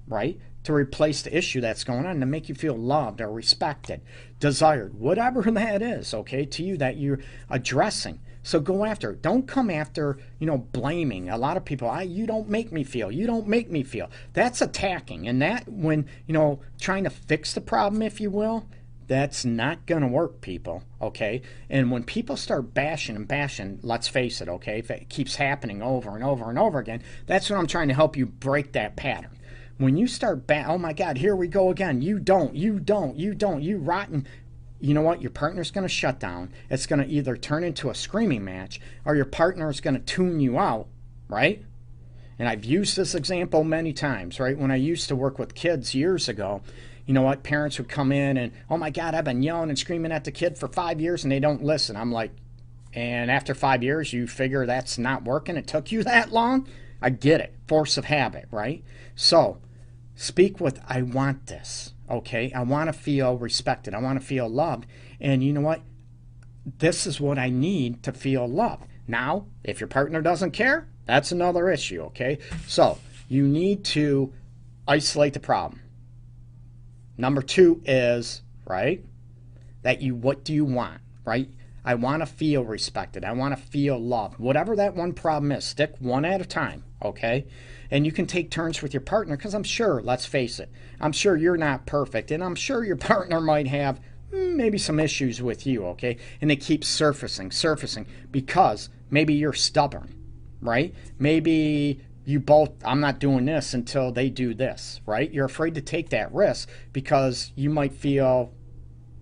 right? 0.09 0.37
To 0.63 0.73
replace 0.73 1.21
the 1.21 1.35
issue 1.35 1.61
that's 1.61 1.85
going 1.85 2.05
on 2.05 2.19
to 2.19 2.25
make 2.25 2.49
you 2.49 2.55
feel 2.55 2.75
loved 2.75 3.21
or 3.21 3.31
respected, 3.31 4.01
desired, 4.39 4.95
whatever 4.95 5.41
that 5.51 5.81
is, 5.81 6.13
okay, 6.13 6.45
to 6.45 6.63
you 6.63 6.75
that 6.77 6.97
you're 6.97 7.19
addressing. 7.49 8.19
So 8.41 8.59
go 8.59 8.85
after 8.85 9.11
it. 9.11 9.21
Don't 9.21 9.47
come 9.47 9.69
after, 9.69 10.17
you 10.39 10.47
know, 10.47 10.57
blaming. 10.57 11.29
A 11.29 11.37
lot 11.37 11.57
of 11.57 11.65
people, 11.65 11.89
I 11.89 12.03
you 12.03 12.25
don't 12.25 12.49
make 12.49 12.71
me 12.71 12.83
feel. 12.83 13.11
You 13.11 13.27
don't 13.27 13.47
make 13.47 13.69
me 13.69 13.83
feel. 13.83 14.09
That's 14.33 14.61
attacking. 14.61 15.27
And 15.27 15.41
that 15.41 15.67
when, 15.67 16.07
you 16.25 16.33
know, 16.33 16.61
trying 16.79 17.03
to 17.03 17.09
fix 17.09 17.53
the 17.53 17.61
problem, 17.61 18.01
if 18.01 18.19
you 18.19 18.31
will, 18.31 18.65
that's 19.09 19.43
not 19.43 19.87
going 19.87 20.03
to 20.03 20.07
work, 20.07 20.39
people, 20.39 20.83
okay? 21.01 21.41
And 21.67 21.91
when 21.91 22.03
people 22.03 22.37
start 22.37 22.75
bashing 22.75 23.15
and 23.15 23.27
bashing, 23.27 23.79
let's 23.81 24.07
face 24.07 24.39
it, 24.39 24.47
okay? 24.47 24.79
If 24.79 24.91
it 24.91 25.09
keeps 25.09 25.35
happening 25.35 25.81
over 25.81 26.15
and 26.15 26.23
over 26.23 26.47
and 26.47 26.59
over 26.59 26.77
again, 26.77 27.01
that's 27.25 27.49
what 27.49 27.57
I'm 27.57 27.65
trying 27.65 27.87
to 27.87 27.95
help 27.95 28.15
you 28.15 28.27
break 28.27 28.73
that 28.73 28.95
pattern. 28.95 29.38
When 29.79 29.95
you 29.95 30.07
start, 30.07 30.43
oh 30.51 30.77
my 30.77 30.91
God, 30.91 31.17
here 31.17 31.38
we 31.38 31.48
go 31.48 31.69
again. 31.69 32.01
You 32.01 32.19
don't, 32.19 32.53
you 32.53 32.81
don't, 32.81 33.15
you 33.15 33.33
don't, 33.33 33.63
you 33.63 33.77
rotten. 33.77 34.27
You 34.81 34.93
know 34.93 35.01
what? 35.01 35.21
Your 35.21 35.31
partner's 35.31 35.71
going 35.71 35.86
to 35.86 35.89
shut 35.89 36.19
down. 36.19 36.51
It's 36.69 36.86
going 36.86 37.01
to 37.01 37.07
either 37.07 37.38
turn 37.38 37.63
into 37.63 37.89
a 37.89 37.95
screaming 37.95 38.43
match 38.43 38.81
or 39.05 39.15
your 39.15 39.24
partner 39.24 39.69
is 39.69 39.79
going 39.79 39.93
to 39.93 40.01
tune 40.01 40.41
you 40.41 40.59
out, 40.59 40.88
right? 41.29 41.63
And 42.38 42.50
I've 42.50 42.65
used 42.65 42.98
this 42.98 43.15
example 43.15 43.63
many 43.63 43.93
times, 43.93 44.38
right? 44.38 44.57
When 44.57 44.69
I 44.69 44.75
used 44.75 45.07
to 45.07 45.15
work 45.15 45.39
with 45.39 45.55
kids 45.55 45.95
years 45.95 46.27
ago, 46.27 46.62
you 47.05 47.13
know 47.13 47.21
what? 47.21 47.43
Parents 47.43 47.77
would 47.77 47.88
come 47.88 48.12
in 48.12 48.36
and, 48.36 48.51
oh 48.69 48.77
my 48.77 48.89
God, 48.89 49.15
I've 49.15 49.24
been 49.24 49.41
yelling 49.41 49.69
and 49.69 49.79
screaming 49.79 50.12
at 50.12 50.25
the 50.25 50.31
kid 50.31 50.57
for 50.57 50.67
five 50.67 51.00
years 51.00 51.24
and 51.24 51.31
they 51.31 51.39
don't 51.39 51.63
listen. 51.63 51.95
I'm 51.95 52.12
like, 52.12 52.31
and 52.93 53.31
after 53.31 53.55
five 53.55 53.81
years, 53.81 54.12
you 54.12 54.27
figure 54.27 54.65
that's 54.65 54.98
not 54.98 55.24
working. 55.24 55.55
It 55.55 55.67
took 55.67 55.89
you 55.89 56.03
that 56.03 56.33
long. 56.33 56.67
I 57.01 57.12
get 57.12 57.39
it. 57.39 57.55
Force 57.65 57.98
of 57.98 58.03
habit, 58.03 58.50
right? 58.51 58.83
So, 59.15 59.59
Speak 60.21 60.59
with, 60.59 60.81
I 60.85 61.01
want 61.01 61.47
this. 61.47 61.93
Okay. 62.09 62.51
I 62.51 62.61
want 62.63 62.89
to 62.89 62.93
feel 62.93 63.38
respected. 63.38 63.93
I 63.93 64.01
want 64.01 64.19
to 64.19 64.25
feel 64.25 64.49
loved. 64.49 64.85
And 65.21 65.41
you 65.41 65.53
know 65.53 65.61
what? 65.61 65.81
This 66.65 67.07
is 67.07 67.21
what 67.21 67.39
I 67.39 67.49
need 67.49 68.03
to 68.03 68.11
feel 68.11 68.45
loved. 68.45 68.83
Now, 69.07 69.45
if 69.63 69.79
your 69.79 69.88
partner 69.88 70.21
doesn't 70.21 70.51
care, 70.51 70.89
that's 71.05 71.31
another 71.31 71.69
issue. 71.69 72.01
Okay. 72.01 72.39
So 72.67 72.97
you 73.29 73.47
need 73.47 73.85
to 73.85 74.33
isolate 74.85 75.35
the 75.35 75.39
problem. 75.39 75.79
Number 77.17 77.41
two 77.41 77.81
is, 77.85 78.41
right, 78.65 79.05
that 79.83 80.01
you, 80.01 80.15
what 80.15 80.43
do 80.43 80.53
you 80.53 80.65
want, 80.65 80.99
right? 81.23 81.47
I 81.83 81.95
want 81.95 82.21
to 82.21 82.25
feel 82.25 82.63
respected. 82.63 83.24
I 83.24 83.31
want 83.31 83.55
to 83.57 83.63
feel 83.63 83.98
loved. 83.98 84.39
Whatever 84.39 84.75
that 84.75 84.95
one 84.95 85.13
problem 85.13 85.51
is, 85.51 85.65
stick 85.65 85.95
one 86.00 86.25
at 86.25 86.41
a 86.41 86.45
time, 86.45 86.83
okay? 87.03 87.45
And 87.91 88.05
you 88.05 88.12
can 88.12 88.25
take 88.25 88.51
turns 88.51 88.81
with 88.81 88.93
your 88.93 89.01
partner 89.01 89.38
because 89.38 89.53
I'm 89.53 89.63
sure, 89.63 90.01
let's 90.01 90.25
face 90.25 90.59
it, 90.59 90.71
I'm 91.00 91.12
sure 91.12 91.36
you're 91.36 91.57
not 91.57 91.86
perfect. 91.86 92.31
And 92.31 92.43
I'm 92.43 92.55
sure 92.55 92.83
your 92.83 92.95
partner 92.98 93.39
might 93.41 93.67
have 93.67 94.00
mm, 94.31 94.55
maybe 94.55 94.77
some 94.77 95.00
issues 95.00 95.41
with 95.41 95.65
you, 95.65 95.86
okay? 95.88 96.17
And 96.41 96.50
they 96.50 96.55
keep 96.55 96.83
surfacing, 96.83 97.51
surfacing 97.51 98.07
because 98.31 98.89
maybe 99.09 99.33
you're 99.33 99.53
stubborn, 99.53 100.13
right? 100.62 100.93
Maybe 101.17 102.01
you 102.25 102.39
both, 102.39 102.71
I'm 102.86 103.00
not 103.00 103.19
doing 103.19 103.45
this 103.45 103.74
until 103.74 104.12
they 104.12 104.29
do 104.29 104.53
this, 104.53 105.01
right? 105.05 105.31
You're 105.31 105.45
afraid 105.45 105.75
to 105.75 105.81
take 105.81 106.09
that 106.09 106.31
risk 106.31 106.69
because 106.93 107.51
you 107.55 107.71
might 107.71 107.93
feel 107.93 108.53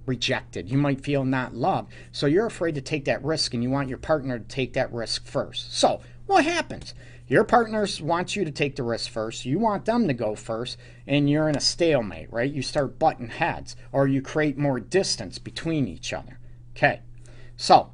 rejected. 0.07 0.69
You 0.69 0.77
might 0.77 1.01
feel 1.01 1.23
not 1.23 1.53
loved. 1.53 1.91
So 2.11 2.25
you're 2.25 2.45
afraid 2.45 2.75
to 2.75 2.81
take 2.81 3.05
that 3.05 3.23
risk 3.23 3.53
and 3.53 3.61
you 3.61 3.69
want 3.69 3.89
your 3.89 3.97
partner 3.97 4.39
to 4.39 4.45
take 4.45 4.73
that 4.73 4.91
risk 4.91 5.25
first. 5.25 5.77
So 5.77 6.01
what 6.25 6.45
happens? 6.45 6.93
Your 7.27 7.43
partners 7.43 8.01
want 8.01 8.35
you 8.35 8.45
to 8.45 8.51
take 8.51 8.77
the 8.77 8.83
risk 8.83 9.11
first. 9.11 9.45
You 9.45 9.59
want 9.59 9.83
them 9.85 10.07
to 10.07 10.13
go 10.13 10.33
first, 10.33 10.77
and 11.05 11.29
you're 11.29 11.49
in 11.49 11.57
a 11.57 11.61
stalemate, 11.61 12.31
right? 12.31 12.51
You 12.51 12.61
start 12.61 12.97
butting 12.97 13.27
heads, 13.27 13.75
or 13.91 14.07
you 14.07 14.21
create 14.21 14.57
more 14.57 14.79
distance 14.79 15.37
between 15.37 15.89
each 15.89 16.13
other. 16.13 16.39
Okay. 16.71 17.01
So 17.57 17.91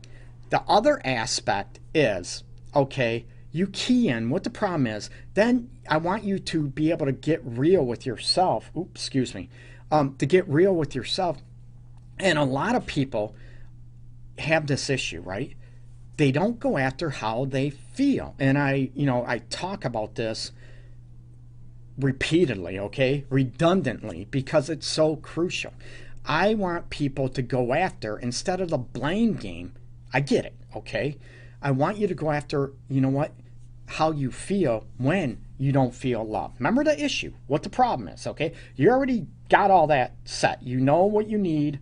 the 0.51 0.62
other 0.67 1.01
aspect 1.03 1.79
is 1.96 2.43
okay, 2.75 3.25
you 3.51 3.67
key 3.67 4.10
in 4.10 4.29
what 4.29 4.43
the 4.43 4.50
problem 4.50 4.88
is. 4.88 5.10
Then 5.34 5.70
I 5.89 5.98
want 5.98 6.24
you 6.24 6.38
to 6.39 6.67
be 6.67 6.91
able 6.91 7.05
to 7.05 7.12
get 7.12 7.41
real 7.43 7.86
with 7.86 8.05
yourself. 8.05 8.72
Oops, 8.77 9.00
excuse 9.00 9.34
me. 9.34 9.50
Um, 9.91 10.15
to 10.17 10.25
get 10.25 10.48
real 10.48 10.75
with 10.75 10.96
yourself 10.96 11.38
and 12.20 12.38
a 12.38 12.43
lot 12.43 12.75
of 12.75 12.86
people 12.86 13.36
have 14.38 14.67
this 14.67 14.89
issue, 14.89 15.22
right? 15.22 15.55
They 16.17 16.32
don't 16.32 16.60
go 16.60 16.77
after 16.77 17.10
how 17.10 17.46
they 17.46 17.70
feel. 17.70 18.36
And 18.39 18.58
I, 18.58 18.89
you 18.93 19.05
know, 19.05 19.25
I 19.25 19.39
talk 19.39 19.86
about 19.86 20.15
this 20.15 20.51
repeatedly, 21.98 22.79
okay? 22.79 23.25
Redundantly 23.29 24.27
because 24.29 24.70
it's 24.70 24.88
so 24.88 25.15
crucial. 25.15 25.74
I 26.25 26.53
want 26.53 26.89
people 26.89 27.29
to 27.29 27.41
go 27.41 27.74
after 27.74 28.17
instead 28.17 28.62
of 28.62 28.70
the 28.70 28.77
blame 28.77 29.34
game. 29.34 29.74
I 30.13 30.22
get 30.22 30.46
it, 30.46 30.55
okay? 30.75 31.17
I 31.62 31.72
want 31.72 31.98
you 31.98 32.08
to 32.08 32.15
go 32.15 32.32
after, 32.32 32.74
you 32.89 33.01
know 33.01 33.10
what? 33.10 33.34
How 33.88 34.12
you 34.12 34.32
feel 34.32 34.88
when 34.98 35.43
you 35.58 35.72
don't 35.72 35.93
feel 35.93 36.24
love. 36.24 36.53
Remember 36.60 36.84
the 36.84 37.03
issue, 37.03 37.34
what 37.48 37.63
the 37.63 37.70
problem 37.70 38.08
is, 38.08 38.25
okay? 38.27 38.53
You 38.75 38.89
already 38.89 39.27
got 39.50 39.72
all 39.72 39.88
that 39.88 40.15
set. 40.24 40.63
You 40.63 40.79
know 40.79 41.05
what 41.05 41.29
you 41.29 41.38
need 41.38 41.79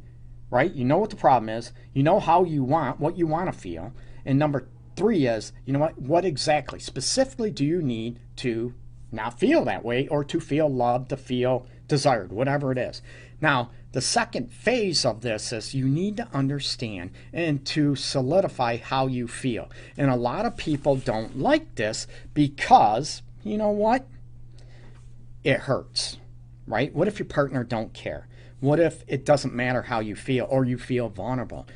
right? 0.51 0.71
You 0.71 0.85
know 0.85 0.99
what 0.99 1.09
the 1.09 1.15
problem 1.15 1.49
is. 1.49 1.71
You 1.93 2.03
know 2.03 2.19
how 2.19 2.43
you 2.43 2.63
want, 2.63 2.99
what 2.99 3.17
you 3.17 3.25
want 3.25 3.51
to 3.51 3.57
feel. 3.57 3.93
And 4.25 4.37
number 4.37 4.67
three 4.95 5.25
is, 5.25 5.53
you 5.65 5.73
know 5.73 5.79
what? 5.79 5.97
What 5.97 6.25
exactly, 6.25 6.79
specifically, 6.79 7.49
do 7.49 7.65
you 7.65 7.81
need 7.81 8.19
to 8.35 8.75
not 9.11 9.39
feel 9.39 9.65
that 9.65 9.83
way 9.83 10.07
or 10.09 10.23
to 10.25 10.39
feel 10.39 10.69
loved, 10.69 11.09
to 11.09 11.17
feel 11.17 11.65
desired, 11.87 12.31
whatever 12.31 12.71
it 12.71 12.77
is? 12.77 13.01
Now, 13.39 13.71
the 13.93 14.01
second 14.01 14.51
phase 14.51 15.03
of 15.03 15.21
this 15.21 15.51
is 15.51 15.73
you 15.73 15.87
need 15.87 16.17
to 16.17 16.27
understand 16.33 17.11
and 17.33 17.65
to 17.67 17.95
solidify 17.95 18.77
how 18.77 19.07
you 19.07 19.27
feel. 19.27 19.69
And 19.97 20.11
a 20.11 20.15
lot 20.15 20.45
of 20.45 20.55
people 20.55 20.95
don't 20.95 21.39
like 21.39 21.75
this 21.75 22.07
because, 22.33 23.21
you 23.43 23.57
know 23.57 23.71
what? 23.71 24.05
It 25.43 25.61
hurts, 25.61 26.17
right? 26.67 26.93
What 26.93 27.07
if 27.07 27.19
your 27.19 27.25
partner 27.25 27.63
don't 27.63 27.93
care? 27.93 28.27
What 28.61 28.79
if 28.79 29.03
it 29.07 29.25
doesn't 29.25 29.55
matter 29.55 29.81
how 29.81 29.99
you 29.99 30.15
feel 30.15 30.47
or 30.49 30.63
you 30.63 30.77
feel 30.77 31.09
vulnerable? 31.09 31.67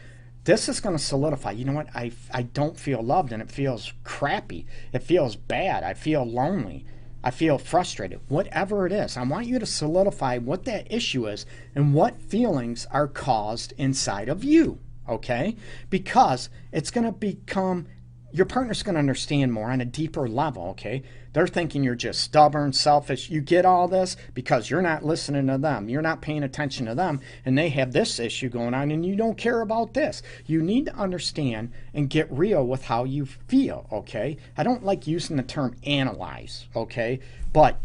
This 0.46 0.70
is 0.70 0.80
going 0.80 0.96
to 0.96 1.04
solidify. 1.04 1.51
You 1.51 1.65
know 1.65 1.74
what? 1.74 1.89
I, 1.96 2.12
I 2.32 2.44
don't 2.44 2.80
feel 2.80 3.01
loved 3.01 3.34
and 3.34 3.42
it 3.42 3.51
feels 3.51 3.92
crappy. 4.04 4.68
It 4.94 5.01
feels 5.01 5.36
bad. 5.36 5.84
I 5.84 5.96
feel 5.96 6.24
lonely. 6.24 6.86
I 7.24 7.32
feel 7.32 7.58
frustrated. 7.58 8.20
Whatever 8.27 8.86
it 8.86 8.92
is, 8.92 9.18
I 9.18 9.24
want 9.24 9.48
you 9.48 9.58
to 9.58 9.65
solidify 9.65 10.38
what 10.38 10.65
that 10.65 10.92
issue 10.94 11.27
is 11.27 11.48
and 11.74 11.96
what 11.96 12.22
feelings 12.22 12.86
are 12.92 13.08
caused 13.08 13.74
inside 13.80 14.30
of 14.30 14.44
you. 14.44 14.77
Okay? 15.10 15.58
Because 15.89 16.50
it's 16.72 16.92
going 16.92 17.08
to 17.08 17.12
become 17.12 17.88
your 18.36 18.46
partner's 18.46 18.84
going 18.84 18.96
to 18.96 19.00
understand 19.00 19.54
more 19.54 19.72
on 19.72 19.80
a 19.80 19.86
deeper 19.86 20.27
level, 20.27 20.63
okay? 20.72 21.04
They're 21.32 21.48
thinking 21.48 21.86
you're 21.86 21.96
just 21.96 22.20
stubborn, 22.20 22.74
selfish. 22.74 23.30
You 23.30 23.39
get 23.39 23.65
all 23.65 23.88
this 23.88 24.18
because 24.34 24.70
you're 24.70 24.82
not 24.82 25.06
listening 25.06 25.48
to 25.48 25.58
them. 25.58 25.88
You're 25.88 26.01
not 26.01 26.22
paying 26.22 26.44
attention 26.44 26.86
to 26.88 26.96
them, 26.96 27.22
and 27.46 27.58
they 27.58 27.70
have 27.70 27.94
this 27.94 28.20
issue 28.20 28.50
going 28.50 28.74
on, 28.74 28.92
and 28.92 29.06
you 29.06 29.15
don't 29.15 29.38
care 29.38 29.62
about 29.62 29.94
this. 29.94 30.22
You 30.46 30.62
need 30.62 30.88
to 30.88 30.96
understand 30.98 31.72
and 31.94 32.10
get 32.10 32.30
real 32.30 32.68
with 32.68 32.84
how 32.84 33.06
you 33.06 33.25
feel, 33.25 33.88
okay? 33.89 34.36
I 34.58 34.63
don't 34.63 34.84
like 34.84 35.08
using 35.08 35.38
the 35.38 35.44
term 35.44 35.77
analyze, 35.86 36.68
okay? 36.75 37.22
But 37.54 37.80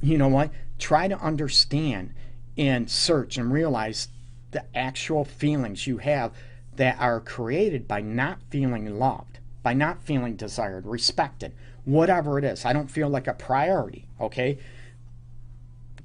you 0.00 0.16
know 0.16 0.28
what? 0.28 0.50
Try 0.78 1.08
to 1.08 1.18
understand 1.18 2.14
and 2.56 2.90
search 2.90 3.36
and 3.36 3.52
realize 3.52 4.08
the 4.52 4.64
actual 4.74 5.26
feelings 5.26 5.86
you 5.86 5.98
have 5.98 6.32
that 6.76 6.98
are 6.98 7.20
created 7.20 7.86
by 7.86 8.00
not 8.00 8.38
feeling 8.48 8.98
loved 8.98 9.29
by 9.62 9.74
not 9.74 10.02
feeling 10.02 10.36
desired, 10.36 10.86
respected, 10.86 11.52
whatever 11.84 12.38
it 12.38 12.44
is. 12.44 12.64
I 12.64 12.72
don't 12.72 12.90
feel 12.90 13.08
like 13.08 13.26
a 13.26 13.34
priority, 13.34 14.06
okay? 14.20 14.58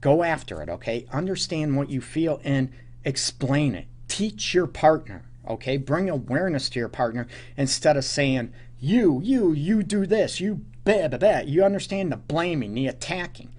Go 0.01 0.23
after 0.23 0.61
it, 0.61 0.69
okay? 0.69 1.05
Understand 1.11 1.77
what 1.77 1.89
you 1.89 2.01
feel 2.01 2.41
and 2.43 2.71
explain 3.03 3.75
it. 3.75 3.87
Teach 4.07 4.53
your 4.53 4.67
partner, 4.67 5.23
okay? 5.47 5.77
Bring 5.77 6.09
awareness 6.09 6.69
to 6.69 6.79
your 6.79 6.89
partner 6.89 7.27
instead 7.57 7.97
of 7.97 8.05
saying, 8.05 8.53
you, 8.79 9.21
you, 9.23 9.51
you 9.51 9.83
do 9.83 10.05
this, 10.05 10.39
you, 10.39 10.61
blah, 10.83 11.07
blah, 11.07 11.17
blah. 11.17 11.39
You 11.39 11.63
understand 11.63 12.11
the 12.11 12.17
blaming, 12.17 12.73
the 12.73 12.87
attacking. 12.87 13.49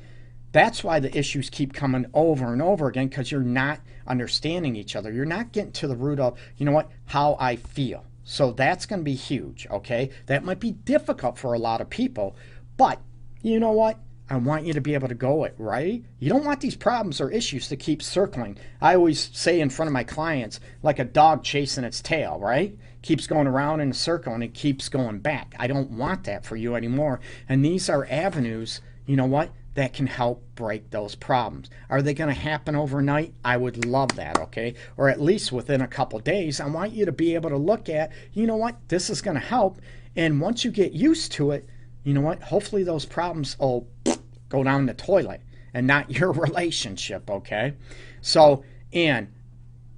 That's 0.52 0.82
why 0.82 1.00
the 1.00 1.14
issues 1.14 1.50
keep 1.50 1.74
coming 1.74 2.06
over 2.14 2.50
and 2.50 2.62
over 2.62 2.86
again 2.86 3.08
because 3.08 3.30
you're 3.30 3.42
not 3.42 3.80
understanding 4.06 4.74
each 4.74 4.96
other. 4.96 5.12
You're 5.12 5.26
not 5.26 5.52
getting 5.52 5.72
to 5.72 5.86
the 5.86 5.96
root 5.96 6.18
of, 6.18 6.38
you 6.56 6.64
know 6.64 6.72
what, 6.72 6.90
how 7.04 7.36
I 7.38 7.56
feel. 7.56 8.05
So 8.28 8.50
that's 8.50 8.86
going 8.86 8.98
to 8.98 9.04
be 9.04 9.14
huge, 9.14 9.68
okay? 9.70 10.10
That 10.26 10.44
might 10.44 10.58
be 10.58 10.72
difficult 10.72 11.38
for 11.38 11.54
a 11.54 11.60
lot 11.60 11.80
of 11.80 11.88
people, 11.88 12.34
but 12.76 13.00
you 13.40 13.60
know 13.60 13.70
what? 13.70 14.00
I 14.28 14.36
want 14.36 14.66
you 14.66 14.72
to 14.72 14.80
be 14.80 14.94
able 14.94 15.06
to 15.06 15.14
go 15.14 15.44
it, 15.44 15.54
right? 15.58 16.04
You 16.18 16.28
don't 16.28 16.44
want 16.44 16.60
these 16.60 16.74
problems 16.74 17.20
or 17.20 17.30
issues 17.30 17.68
to 17.68 17.76
keep 17.76 18.02
circling. 18.02 18.58
I 18.80 18.96
always 18.96 19.30
say 19.32 19.60
in 19.60 19.70
front 19.70 19.86
of 19.86 19.92
my 19.92 20.02
clients, 20.02 20.58
like 20.82 20.98
a 20.98 21.04
dog 21.04 21.44
chasing 21.44 21.84
its 21.84 22.02
tail, 22.02 22.40
right? 22.40 22.76
Keeps 23.02 23.28
going 23.28 23.46
around 23.46 23.80
in 23.80 23.92
a 23.92 23.94
circle 23.94 24.34
and 24.34 24.42
it 24.42 24.54
keeps 24.54 24.88
going 24.88 25.20
back. 25.20 25.54
I 25.60 25.68
don't 25.68 25.92
want 25.92 26.24
that 26.24 26.44
for 26.44 26.56
you 26.56 26.74
anymore. 26.74 27.20
And 27.48 27.64
these 27.64 27.88
are 27.88 28.08
avenues, 28.10 28.80
you 29.06 29.14
know 29.14 29.26
what? 29.26 29.50
That 29.76 29.92
can 29.92 30.06
help 30.06 30.42
break 30.54 30.90
those 30.90 31.14
problems. 31.14 31.68
Are 31.90 32.00
they 32.00 32.14
going 32.14 32.34
to 32.34 32.40
happen 32.40 32.74
overnight? 32.74 33.34
I 33.44 33.58
would 33.58 33.84
love 33.84 34.16
that, 34.16 34.38
okay? 34.38 34.74
Or 34.96 35.10
at 35.10 35.20
least 35.20 35.52
within 35.52 35.82
a 35.82 35.86
couple 35.86 36.18
days. 36.18 36.60
I 36.60 36.66
want 36.66 36.92
you 36.92 37.04
to 37.04 37.12
be 37.12 37.34
able 37.34 37.50
to 37.50 37.58
look 37.58 37.90
at, 37.90 38.10
you 38.32 38.46
know 38.46 38.56
what, 38.56 38.76
this 38.88 39.10
is 39.10 39.20
going 39.20 39.34
to 39.34 39.40
help. 39.40 39.78
And 40.16 40.40
once 40.40 40.64
you 40.64 40.70
get 40.70 40.92
used 40.92 41.30
to 41.32 41.50
it, 41.50 41.68
you 42.04 42.14
know 42.14 42.22
what, 42.22 42.44
hopefully 42.44 42.84
those 42.84 43.04
problems 43.04 43.58
will 43.58 43.86
go 44.48 44.64
down 44.64 44.86
the 44.86 44.94
toilet 44.94 45.42
and 45.74 45.86
not 45.86 46.10
your 46.18 46.32
relationship, 46.32 47.30
okay? 47.30 47.74
So, 48.22 48.64
and 48.94 49.28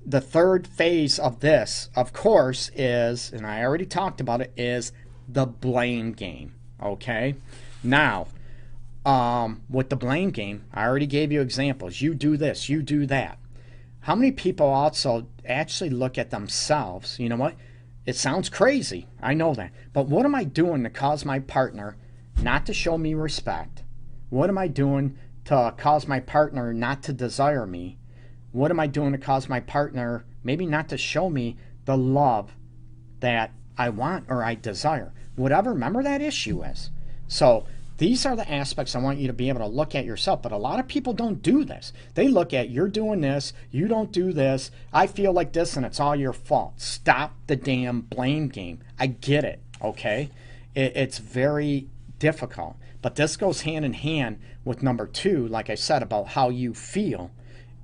the 0.04 0.20
third 0.20 0.66
phase 0.66 1.20
of 1.20 1.38
this, 1.38 1.88
of 1.94 2.12
course, 2.12 2.72
is, 2.74 3.32
and 3.32 3.46
I 3.46 3.62
already 3.62 3.86
talked 3.86 4.20
about 4.20 4.40
it, 4.40 4.52
is 4.56 4.90
the 5.28 5.46
blame 5.46 6.14
game, 6.14 6.56
okay? 6.82 7.36
Now, 7.84 8.26
um, 9.08 9.62
with 9.70 9.88
the 9.88 9.96
blame 9.96 10.30
game, 10.30 10.66
I 10.70 10.86
already 10.86 11.06
gave 11.06 11.32
you 11.32 11.40
examples. 11.40 12.02
You 12.02 12.12
do 12.12 12.36
this, 12.36 12.68
you 12.68 12.82
do 12.82 13.06
that. 13.06 13.38
How 14.00 14.14
many 14.14 14.32
people 14.32 14.66
also 14.66 15.28
actually 15.46 15.88
look 15.88 16.18
at 16.18 16.28
themselves? 16.28 17.18
You 17.18 17.30
know 17.30 17.36
what? 17.36 17.54
It 18.04 18.16
sounds 18.16 18.50
crazy. 18.50 19.06
I 19.22 19.32
know 19.32 19.54
that. 19.54 19.72
But 19.94 20.08
what 20.08 20.26
am 20.26 20.34
I 20.34 20.44
doing 20.44 20.82
to 20.82 20.90
cause 20.90 21.24
my 21.24 21.38
partner 21.38 21.96
not 22.42 22.66
to 22.66 22.74
show 22.74 22.98
me 22.98 23.14
respect? 23.14 23.82
What 24.28 24.50
am 24.50 24.58
I 24.58 24.68
doing 24.68 25.16
to 25.46 25.72
cause 25.78 26.06
my 26.06 26.20
partner 26.20 26.74
not 26.74 27.02
to 27.04 27.14
desire 27.14 27.66
me? 27.66 27.96
What 28.52 28.70
am 28.70 28.78
I 28.78 28.88
doing 28.88 29.12
to 29.12 29.18
cause 29.18 29.48
my 29.48 29.60
partner 29.60 30.26
maybe 30.44 30.66
not 30.66 30.90
to 30.90 30.98
show 30.98 31.30
me 31.30 31.56
the 31.86 31.96
love 31.96 32.54
that 33.20 33.52
I 33.78 33.88
want 33.88 34.26
or 34.28 34.44
I 34.44 34.54
desire? 34.54 35.14
Whatever, 35.34 35.72
remember 35.72 36.02
that 36.02 36.20
issue 36.20 36.62
is. 36.62 36.90
So 37.26 37.66
these 37.98 38.24
are 38.24 38.36
the 38.36 38.50
aspects 38.50 38.94
I 38.94 39.00
want 39.00 39.18
you 39.18 39.26
to 39.26 39.32
be 39.32 39.48
able 39.48 39.60
to 39.60 39.66
look 39.66 39.94
at 39.94 40.04
yourself. 40.04 40.40
But 40.40 40.52
a 40.52 40.56
lot 40.56 40.78
of 40.78 40.86
people 40.86 41.12
don't 41.12 41.42
do 41.42 41.64
this. 41.64 41.92
They 42.14 42.28
look 42.28 42.54
at 42.54 42.70
you're 42.70 42.88
doing 42.88 43.20
this, 43.20 43.52
you 43.70 43.88
don't 43.88 44.12
do 44.12 44.32
this, 44.32 44.70
I 44.92 45.06
feel 45.08 45.32
like 45.32 45.52
this, 45.52 45.76
and 45.76 45.84
it's 45.84 46.00
all 46.00 46.16
your 46.16 46.32
fault. 46.32 46.80
Stop 46.80 47.34
the 47.48 47.56
damn 47.56 48.02
blame 48.02 48.48
game. 48.48 48.80
I 48.98 49.08
get 49.08 49.44
it, 49.44 49.60
okay? 49.82 50.30
It, 50.74 50.96
it's 50.96 51.18
very 51.18 51.88
difficult. 52.20 52.76
But 53.02 53.16
this 53.16 53.36
goes 53.36 53.62
hand 53.62 53.84
in 53.84 53.94
hand 53.94 54.40
with 54.64 54.82
number 54.82 55.06
two, 55.06 55.48
like 55.48 55.68
I 55.68 55.74
said, 55.74 56.02
about 56.02 56.28
how 56.28 56.50
you 56.50 56.74
feel. 56.74 57.32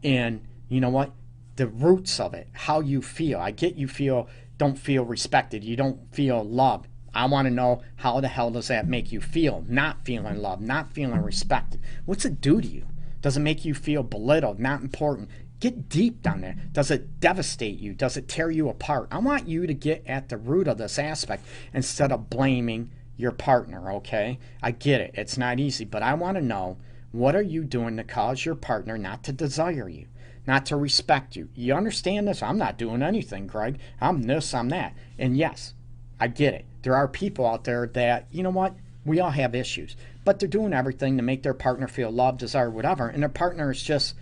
And 0.02 0.42
you 0.68 0.80
know 0.80 0.90
what? 0.90 1.12
The 1.56 1.66
roots 1.66 2.18
of 2.18 2.34
it, 2.34 2.48
how 2.52 2.80
you 2.80 3.02
feel. 3.02 3.38
I 3.40 3.50
get 3.50 3.76
you 3.76 3.88
feel 3.88 4.28
don't 4.58 4.78
feel 4.78 5.04
respected. 5.04 5.64
You 5.64 5.76
don't 5.76 6.14
feel 6.14 6.44
loved. 6.44 6.86
I 7.14 7.26
want 7.26 7.46
to 7.46 7.54
know 7.54 7.82
how 7.96 8.20
the 8.20 8.28
hell 8.28 8.50
does 8.50 8.68
that 8.68 8.88
make 8.88 9.12
you 9.12 9.20
feel? 9.20 9.64
Not 9.68 10.04
feeling 10.04 10.38
loved, 10.38 10.62
not 10.62 10.92
feeling 10.92 11.22
respected. 11.22 11.80
What's 12.04 12.24
it 12.24 12.40
do 12.40 12.60
to 12.60 12.66
you? 12.66 12.86
Does 13.22 13.36
it 13.36 13.40
make 13.40 13.64
you 13.64 13.74
feel 13.74 14.02
belittled, 14.02 14.58
not 14.58 14.82
important? 14.82 15.30
Get 15.60 15.88
deep 15.88 16.22
down 16.22 16.42
there. 16.42 16.56
Does 16.72 16.90
it 16.90 17.20
devastate 17.20 17.78
you? 17.78 17.94
Does 17.94 18.16
it 18.16 18.28
tear 18.28 18.50
you 18.50 18.68
apart? 18.68 19.08
I 19.10 19.18
want 19.18 19.48
you 19.48 19.66
to 19.66 19.74
get 19.74 20.04
at 20.06 20.28
the 20.28 20.36
root 20.36 20.68
of 20.68 20.78
this 20.78 20.98
aspect 20.98 21.44
instead 21.72 22.12
of 22.12 22.28
blaming 22.28 22.90
your 23.16 23.32
partner, 23.32 23.92
okay? 23.92 24.38
I 24.62 24.72
get 24.72 25.00
it. 25.00 25.12
It's 25.14 25.38
not 25.38 25.60
easy, 25.60 25.84
but 25.84 26.02
I 26.02 26.14
want 26.14 26.36
to 26.36 26.42
know 26.42 26.76
what 27.12 27.36
are 27.36 27.42
you 27.42 27.64
doing 27.64 27.96
to 27.96 28.04
cause 28.04 28.44
your 28.44 28.56
partner 28.56 28.98
not 28.98 29.22
to 29.24 29.32
desire 29.32 29.88
you? 29.88 30.06
not 30.46 30.66
to 30.66 30.76
respect 30.76 31.36
you. 31.36 31.48
You 31.54 31.74
understand 31.74 32.28
this? 32.28 32.42
I'm 32.42 32.58
not 32.58 32.78
doing 32.78 33.02
anything, 33.02 33.46
Greg. 33.46 33.78
I'm 34.00 34.24
this, 34.24 34.52
I'm 34.52 34.68
that. 34.70 34.94
And 35.18 35.36
yes, 35.36 35.74
I 36.20 36.28
get 36.28 36.54
it. 36.54 36.66
There 36.84 36.94
are 36.94 37.08
people 37.08 37.46
out 37.46 37.64
there 37.64 37.88
that, 37.88 38.28
you 38.30 38.42
know 38.42 38.50
what? 38.50 38.76
We 39.04 39.18
all 39.18 39.30
have 39.30 39.54
issues, 39.54 39.96
but 40.24 40.38
they're 40.38 40.48
doing 40.48 40.72
everything 40.72 41.16
to 41.16 41.22
make 41.22 41.42
their 41.42 41.54
partner 41.54 41.88
feel 41.88 42.10
loved, 42.10 42.38
desired, 42.38 42.70
whatever, 42.70 43.08
and 43.08 43.22
their 43.22 43.28
partner 43.28 43.70
is 43.72 43.82
just 43.82 44.14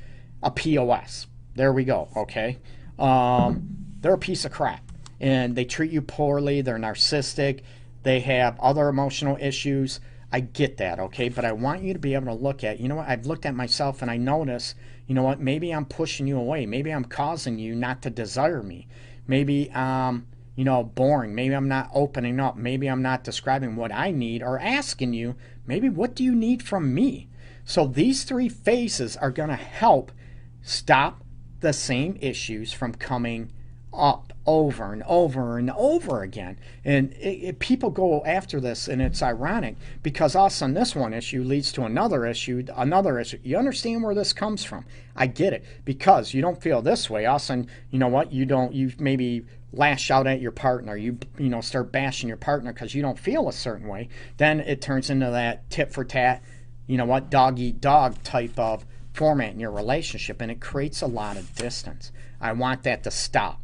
a 0.42 0.50
POS. 0.50 1.26
There 1.54 1.73
we 1.73 1.85
go, 1.85 2.09
okay? 2.16 2.59
Um, 2.99 3.69
they're 4.00 4.14
a 4.14 4.19
piece 4.19 4.45
of 4.45 4.52
crap, 4.52 4.83
and 5.21 5.54
they 5.54 5.64
treat 5.64 5.92
you 5.92 6.00
poorly, 6.00 6.62
they're 6.62 6.78
narcissistic, 6.78 7.61
they 8.02 8.21
have 8.21 8.59
other 8.59 8.88
emotional 8.88 9.37
issues. 9.38 10.00
I 10.33 10.40
get 10.40 10.78
that, 10.78 10.99
okay? 10.99 11.28
But 11.28 11.45
I 11.45 11.52
want 11.52 11.83
you 11.83 11.92
to 11.92 11.99
be 11.99 12.14
able 12.14 12.35
to 12.35 12.42
look 12.42 12.64
at, 12.64 12.81
you 12.81 12.88
know 12.88 12.97
what? 12.97 13.09
I've 13.09 13.26
looked 13.26 13.45
at 13.45 13.54
myself 13.54 14.00
and 14.00 14.11
I 14.11 14.16
notice 14.16 14.75
you 15.07 15.14
know 15.14 15.23
what, 15.23 15.40
maybe 15.40 15.71
I'm 15.73 15.85
pushing 15.85 16.26
you 16.26 16.38
away. 16.38 16.66
Maybe 16.66 16.90
I'm 16.90 17.04
causing 17.04 17.59
you 17.59 17.75
not 17.75 18.02
to 18.02 18.11
desire 18.11 18.62
me. 18.62 18.87
Maybe 19.26 19.71
I'm, 19.73 20.26
you 20.54 20.64
know, 20.64 20.85
boring. 20.85 21.35
Maybe 21.35 21.54
I'm 21.54 21.68
not 21.68 21.90
opening 21.94 22.38
up. 22.38 22.56
Maybe 22.56 22.87
I'm 22.87 23.02
not 23.02 23.25
describing 23.25 23.76
what 23.76 23.92
I 23.92 24.11
need 24.11 24.42
or 24.42 24.59
asking 24.59 25.14
you, 25.14 25.35
maybe 25.66 25.88
what 25.88 26.14
do 26.14 26.25
you 26.25 26.35
need 26.35 26.62
from 26.62 26.94
me? 26.94 27.28
So 27.64 27.87
these 27.87 28.25
three 28.25 28.49
phases 28.49 29.16
are 29.16 29.30
going 29.30 29.49
to 29.49 29.56
help 29.56 30.12
stop 30.62 31.25
the 31.61 31.73
same 31.73 32.18
issues 32.21 32.73
from 32.73 32.94
coming 32.94 33.52
up 33.92 34.32
over 34.46 34.92
and 34.92 35.02
over 35.04 35.58
and 35.58 35.70
over 35.70 36.22
again. 36.22 36.58
And 36.84 37.12
it, 37.14 37.44
it, 37.44 37.58
people 37.58 37.90
go 37.90 38.25
after 38.25 38.61
this, 38.61 38.88
and 38.88 39.00
it's 39.00 39.22
ironic 39.22 39.76
because 40.02 40.34
us 40.34 40.61
on 40.62 40.75
this 40.75 40.96
one 40.96 41.14
issue 41.14 41.42
leads 41.42 41.72
to 41.72 41.84
another 41.84 42.26
issue, 42.26 42.64
another 42.76 43.20
issue. 43.20 43.38
You 43.42 43.56
understand 43.56 44.02
where 44.02 44.14
this 44.14 44.32
comes 44.32 44.64
from? 44.64 44.84
I 45.14 45.26
get 45.26 45.52
it 45.52 45.64
because 45.84 46.34
you 46.34 46.42
don't 46.42 46.61
feel 46.61 46.82
this 46.82 47.08
way. 47.08 47.26
Us 47.26 47.50
and 47.50 47.68
you 47.90 47.99
know 47.99 48.08
what? 48.08 48.32
You 48.32 48.44
don't. 48.44 48.72
You 48.72 48.92
maybe 48.99 49.44
lash 49.72 50.11
out 50.11 50.26
at 50.26 50.40
your 50.40 50.52
partner. 50.52 50.96
You 50.96 51.18
you 51.38 51.49
know 51.49 51.61
start 51.61 51.92
bashing 51.92 52.28
your 52.28 52.37
partner 52.37 52.72
because 52.72 52.94
you 52.94 53.02
don't 53.02 53.18
feel 53.18 53.49
a 53.49 53.52
certain 53.52 53.88
way. 53.88 54.08
Then 54.38 54.61
it 54.61 54.80
turns 54.80 55.11
into 55.11 55.30
that 55.30 55.68
tit 55.70 55.92
for 55.92 56.04
tat. 56.04 56.42
You 56.87 56.96
know 56.96 57.04
what? 57.04 57.30
Dog 57.30 57.58
eat 57.61 57.80
dog 57.80 58.22
type 58.25 58.58
of 58.58 58.84
format 59.12 59.52
in 59.52 59.61
your 59.61 59.70
relationship, 59.70 60.40
and 60.40 60.50
it 60.50 60.61
creates 60.61 61.02
a 61.02 61.06
lot 61.06 61.37
of 61.37 61.54
distance. 61.54 62.11
I 62.40 62.52
want 62.52 62.82
that 62.82 63.04
to 63.04 63.11
stop. 63.11 63.62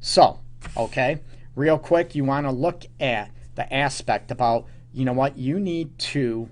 So, 0.00 0.40
okay, 0.76 1.20
real 1.54 1.78
quick, 1.78 2.14
you 2.14 2.24
want 2.24 2.46
to 2.46 2.50
look 2.50 2.84
at 2.98 3.30
the 3.54 3.72
aspect 3.72 4.30
about, 4.30 4.66
you 4.92 5.04
know 5.04 5.12
what, 5.12 5.36
you 5.36 5.60
need 5.60 5.98
to 5.98 6.48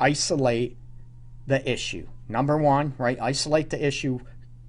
isolate 0.00 0.76
the 1.46 1.70
issue. 1.70 2.08
Number 2.28 2.56
one, 2.56 2.94
right, 2.98 3.18
isolate 3.20 3.70
the 3.70 3.86
issue, 3.86 4.20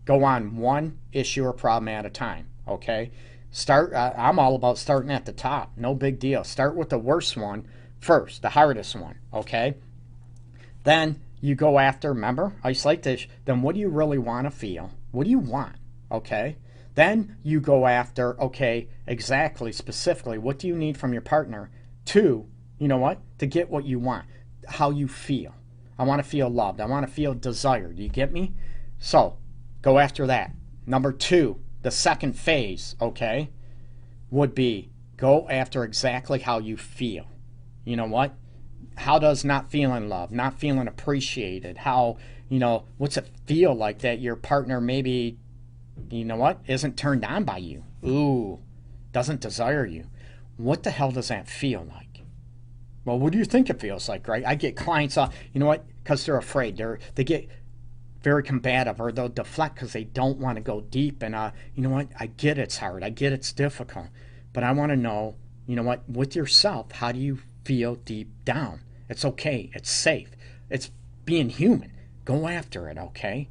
go 0.05 0.23
on 0.23 0.57
one 0.57 0.99
issue 1.11 1.45
or 1.45 1.53
problem 1.53 1.87
at 1.87 2.05
a 2.05 2.09
time, 2.09 2.47
okay? 2.67 3.11
Start, 3.51 3.93
uh, 3.93 4.13
I'm 4.17 4.37
all 4.37 4.55
about 4.55 4.77
starting 4.77 5.11
at 5.11 5.25
the 5.25 5.33
top, 5.33 5.71
no 5.75 5.95
big 5.95 6.19
deal. 6.19 6.43
Start 6.43 6.75
with 6.75 6.89
the 6.89 6.99
worst 6.99 7.35
one 7.35 7.67
first, 7.99 8.41
the 8.41 8.49
hardest 8.49 8.95
one, 8.95 9.19
okay? 9.33 9.75
Then 10.83 11.21
you 11.41 11.55
go 11.55 11.79
after, 11.79 12.13
remember, 12.13 12.53
isolate 12.63 13.03
this, 13.03 13.27
then 13.45 13.61
what 13.61 13.75
do 13.75 13.81
you 13.81 13.89
really 13.89 14.17
want 14.17 14.45
to 14.45 14.51
feel? 14.51 14.91
What 15.11 15.23
do 15.23 15.29
you 15.29 15.39
want, 15.39 15.75
okay? 16.11 16.57
Then 16.95 17.37
you 17.43 17.59
go 17.61 17.87
after, 17.87 18.39
okay, 18.41 18.89
exactly, 19.07 19.71
specifically, 19.71 20.37
what 20.37 20.59
do 20.59 20.67
you 20.67 20.75
need 20.75 20.97
from 20.97 21.13
your 21.13 21.21
partner 21.21 21.71
to, 22.05 22.47
you 22.77 22.87
know 22.87 22.97
what, 22.97 23.19
to 23.37 23.45
get 23.45 23.69
what 23.69 23.85
you 23.85 23.99
want, 23.99 24.25
how 24.67 24.89
you 24.89 25.07
feel. 25.07 25.53
I 25.97 26.03
want 26.03 26.23
to 26.23 26.29
feel 26.29 26.49
loved. 26.49 26.79
I 26.79 26.85
want 26.85 27.05
to 27.05 27.13
feel 27.13 27.33
desired. 27.33 27.99
You 27.99 28.07
get 28.07 28.31
me? 28.31 28.53
So 28.99 29.37
go 29.81 29.99
after 29.99 30.25
that. 30.27 30.51
Number 30.85 31.11
two, 31.11 31.59
the 31.81 31.91
second 31.91 32.33
phase, 32.33 32.95
okay, 33.01 33.49
would 34.31 34.55
be 34.55 34.91
go 35.17 35.47
after 35.49 35.83
exactly 35.83 36.39
how 36.39 36.59
you 36.59 36.77
feel. 36.77 37.25
You 37.83 37.97
know 37.97 38.07
what? 38.07 38.33
How 38.95 39.19
does 39.19 39.43
not 39.43 39.69
feeling 39.71 40.09
loved, 40.09 40.31
not 40.31 40.59
feeling 40.59 40.87
appreciated, 40.87 41.79
how, 41.79 42.17
you 42.47 42.59
know, 42.59 42.85
what's 42.97 43.17
it 43.17 43.29
feel 43.45 43.73
like 43.73 43.99
that 43.99 44.19
your 44.19 44.35
partner 44.35 44.79
maybe 44.79 45.37
you 46.09 46.25
know 46.25 46.35
what, 46.35 46.59
isn't 46.67 46.97
turned 46.97 47.25
on 47.25 47.43
by 47.43 47.57
you. 47.57 47.83
Ooh, 48.05 48.59
doesn't 49.11 49.41
desire 49.41 49.85
you. 49.85 50.05
What 50.57 50.83
the 50.83 50.91
hell 50.91 51.11
does 51.11 51.29
that 51.29 51.47
feel 51.47 51.87
like? 51.89 52.21
Well, 53.05 53.17
what 53.17 53.31
do 53.31 53.37
you 53.37 53.45
think 53.45 53.69
it 53.69 53.79
feels 53.79 54.09
like, 54.09 54.27
right? 54.27 54.43
I 54.45 54.55
get 54.55 54.75
clients, 54.75 55.17
uh, 55.17 55.29
you 55.53 55.59
know 55.59 55.65
what, 55.65 55.85
because 56.03 56.25
they're 56.25 56.37
afraid. 56.37 56.77
They're 56.77 56.99
they 57.15 57.23
get 57.23 57.49
very 58.21 58.43
combative 58.43 58.99
or 58.99 59.11
they'll 59.11 59.29
deflect 59.29 59.75
because 59.75 59.93
they 59.93 60.03
don't 60.03 60.37
want 60.37 60.57
to 60.57 60.61
go 60.61 60.81
deep. 60.81 61.23
And 61.23 61.33
uh, 61.33 61.51
you 61.75 61.83
know 61.83 61.89
what, 61.89 62.09
I 62.19 62.27
get 62.27 62.57
it's 62.57 62.77
hard. 62.77 63.03
I 63.03 63.09
get 63.09 63.33
it's 63.33 63.51
difficult, 63.53 64.07
but 64.53 64.63
I 64.63 64.71
want 64.73 64.91
to 64.91 64.97
know, 64.97 65.35
you 65.65 65.75
know 65.75 65.83
what, 65.83 66.07
with 66.09 66.35
yourself, 66.35 66.91
how 66.91 67.11
do 67.11 67.19
you 67.19 67.39
feel 67.63 67.95
deep 67.95 68.29
down? 68.45 68.81
It's 69.07 69.25
okay. 69.25 69.71
It's 69.73 69.89
safe. 69.89 70.31
It's 70.69 70.91
being 71.25 71.49
human. 71.49 71.91
Go 72.25 72.47
after 72.47 72.89
it, 72.89 72.97
okay? 72.97 73.47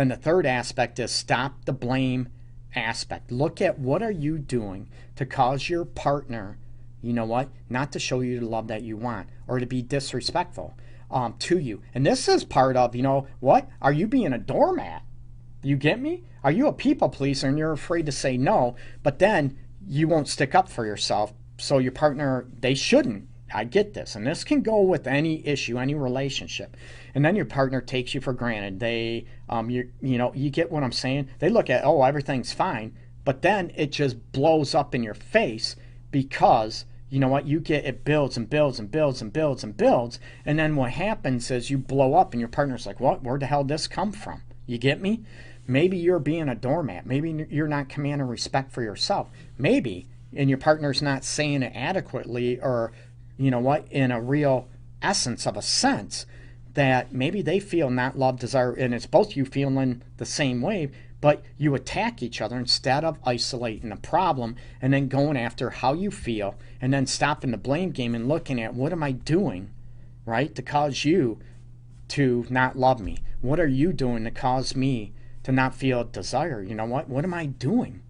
Then 0.00 0.08
the 0.08 0.16
third 0.16 0.46
aspect 0.46 0.98
is 0.98 1.10
stop 1.10 1.66
the 1.66 1.74
blame 1.74 2.30
aspect. 2.74 3.30
Look 3.30 3.60
at 3.60 3.78
what 3.78 4.02
are 4.02 4.10
you 4.10 4.38
doing 4.38 4.88
to 5.16 5.26
cause 5.26 5.68
your 5.68 5.84
partner, 5.84 6.56
you 7.02 7.12
know 7.12 7.26
what, 7.26 7.50
not 7.68 7.92
to 7.92 7.98
show 7.98 8.20
you 8.20 8.40
the 8.40 8.46
love 8.46 8.68
that 8.68 8.80
you 8.80 8.96
want 8.96 9.28
or 9.46 9.60
to 9.60 9.66
be 9.66 9.82
disrespectful 9.82 10.74
um, 11.10 11.34
to 11.40 11.58
you. 11.58 11.82
And 11.92 12.06
this 12.06 12.28
is 12.28 12.44
part 12.44 12.78
of, 12.78 12.96
you 12.96 13.02
know, 13.02 13.26
what? 13.40 13.68
Are 13.82 13.92
you 13.92 14.06
being 14.06 14.32
a 14.32 14.38
doormat? 14.38 15.02
You 15.62 15.76
get 15.76 16.00
me? 16.00 16.24
Are 16.42 16.50
you 16.50 16.66
a 16.66 16.72
people 16.72 17.10
pleaser 17.10 17.48
and 17.48 17.58
you're 17.58 17.72
afraid 17.72 18.06
to 18.06 18.12
say 18.12 18.38
no, 18.38 18.76
but 19.02 19.18
then 19.18 19.58
you 19.86 20.08
won't 20.08 20.28
stick 20.28 20.54
up 20.54 20.70
for 20.70 20.86
yourself? 20.86 21.34
So 21.58 21.76
your 21.76 21.92
partner, 21.92 22.46
they 22.58 22.72
shouldn't. 22.74 23.28
I 23.52 23.64
get 23.64 23.92
this. 23.92 24.14
And 24.14 24.26
this 24.26 24.44
can 24.44 24.62
go 24.62 24.80
with 24.80 25.06
any 25.06 25.46
issue, 25.46 25.78
any 25.78 25.94
relationship 25.94 26.74
and 27.14 27.24
then 27.24 27.36
your 27.36 27.44
partner 27.44 27.80
takes 27.80 28.14
you 28.14 28.20
for 28.20 28.32
granted. 28.32 28.80
They, 28.80 29.26
um, 29.48 29.70
you, 29.70 29.90
you 30.00 30.18
know, 30.18 30.32
you 30.34 30.50
get 30.50 30.70
what 30.70 30.82
I'm 30.82 30.92
saying. 30.92 31.28
They 31.38 31.48
look 31.48 31.70
at, 31.70 31.84
oh, 31.84 32.02
everything's 32.02 32.52
fine, 32.52 32.96
but 33.24 33.42
then 33.42 33.72
it 33.74 33.92
just 33.92 34.32
blows 34.32 34.74
up 34.74 34.94
in 34.94 35.02
your 35.02 35.14
face 35.14 35.76
because 36.10 36.84
you 37.10 37.18
know 37.18 37.28
what? 37.28 37.46
You 37.46 37.58
get 37.58 37.84
it 37.84 38.04
builds 38.04 38.36
and 38.36 38.48
builds 38.48 38.78
and 38.78 38.90
builds 38.90 39.20
and 39.20 39.32
builds 39.32 39.64
and 39.64 39.76
builds. 39.76 40.20
And 40.46 40.58
then 40.58 40.76
what 40.76 40.92
happens 40.92 41.50
is 41.50 41.68
you 41.68 41.76
blow 41.76 42.14
up 42.14 42.32
and 42.32 42.40
your 42.40 42.48
partner's 42.48 42.86
like 42.86 43.00
what? 43.00 43.22
Where 43.22 43.38
the 43.38 43.46
hell 43.46 43.64
did 43.64 43.74
this 43.74 43.88
come 43.88 44.12
from? 44.12 44.42
You 44.66 44.78
get 44.78 45.00
me? 45.00 45.24
Maybe 45.66 45.96
you're 45.96 46.20
being 46.20 46.48
a 46.48 46.54
doormat. 46.54 47.06
Maybe 47.06 47.46
you're 47.50 47.68
not 47.68 47.88
commanding 47.88 48.28
respect 48.28 48.70
for 48.72 48.82
yourself. 48.82 49.28
Maybe 49.58 50.06
and 50.34 50.48
your 50.48 50.58
partner's 50.58 51.02
not 51.02 51.24
saying 51.24 51.62
it 51.62 51.72
adequately 51.74 52.60
or 52.60 52.92
you 53.36 53.50
know 53.50 53.58
what 53.58 53.86
in 53.90 54.12
a 54.12 54.20
real 54.20 54.68
essence 55.02 55.46
of 55.46 55.56
a 55.56 55.62
sense 55.62 56.26
that 56.74 57.12
maybe 57.12 57.42
they 57.42 57.58
feel 57.58 57.90
not 57.90 58.18
love, 58.18 58.38
desire, 58.38 58.72
and 58.72 58.94
it's 58.94 59.06
both 59.06 59.36
you 59.36 59.44
feeling 59.44 60.02
the 60.18 60.24
same 60.24 60.62
way, 60.62 60.90
but 61.20 61.42
you 61.58 61.74
attack 61.74 62.22
each 62.22 62.40
other 62.40 62.56
instead 62.56 63.04
of 63.04 63.18
isolating 63.24 63.90
the 63.90 63.96
problem 63.96 64.56
and 64.80 64.92
then 64.92 65.08
going 65.08 65.36
after 65.36 65.70
how 65.70 65.92
you 65.92 66.10
feel 66.10 66.54
and 66.80 66.92
then 66.92 67.06
stopping 67.06 67.50
the 67.50 67.58
blame 67.58 67.90
game 67.90 68.14
and 68.14 68.28
looking 68.28 68.60
at 68.60 68.74
what 68.74 68.92
am 68.92 69.02
I 69.02 69.12
doing, 69.12 69.70
right, 70.24 70.54
to 70.54 70.62
cause 70.62 71.04
you 71.04 71.38
to 72.08 72.46
not 72.48 72.78
love 72.78 73.00
me? 73.00 73.18
What 73.40 73.60
are 73.60 73.68
you 73.68 73.92
doing 73.92 74.24
to 74.24 74.30
cause 74.30 74.74
me 74.74 75.12
to 75.42 75.52
not 75.52 75.74
feel 75.74 76.04
desire? 76.04 76.62
You 76.62 76.74
know 76.74 76.86
what? 76.86 77.08
What 77.08 77.24
am 77.24 77.34
I 77.34 77.46
doing? 77.46 78.02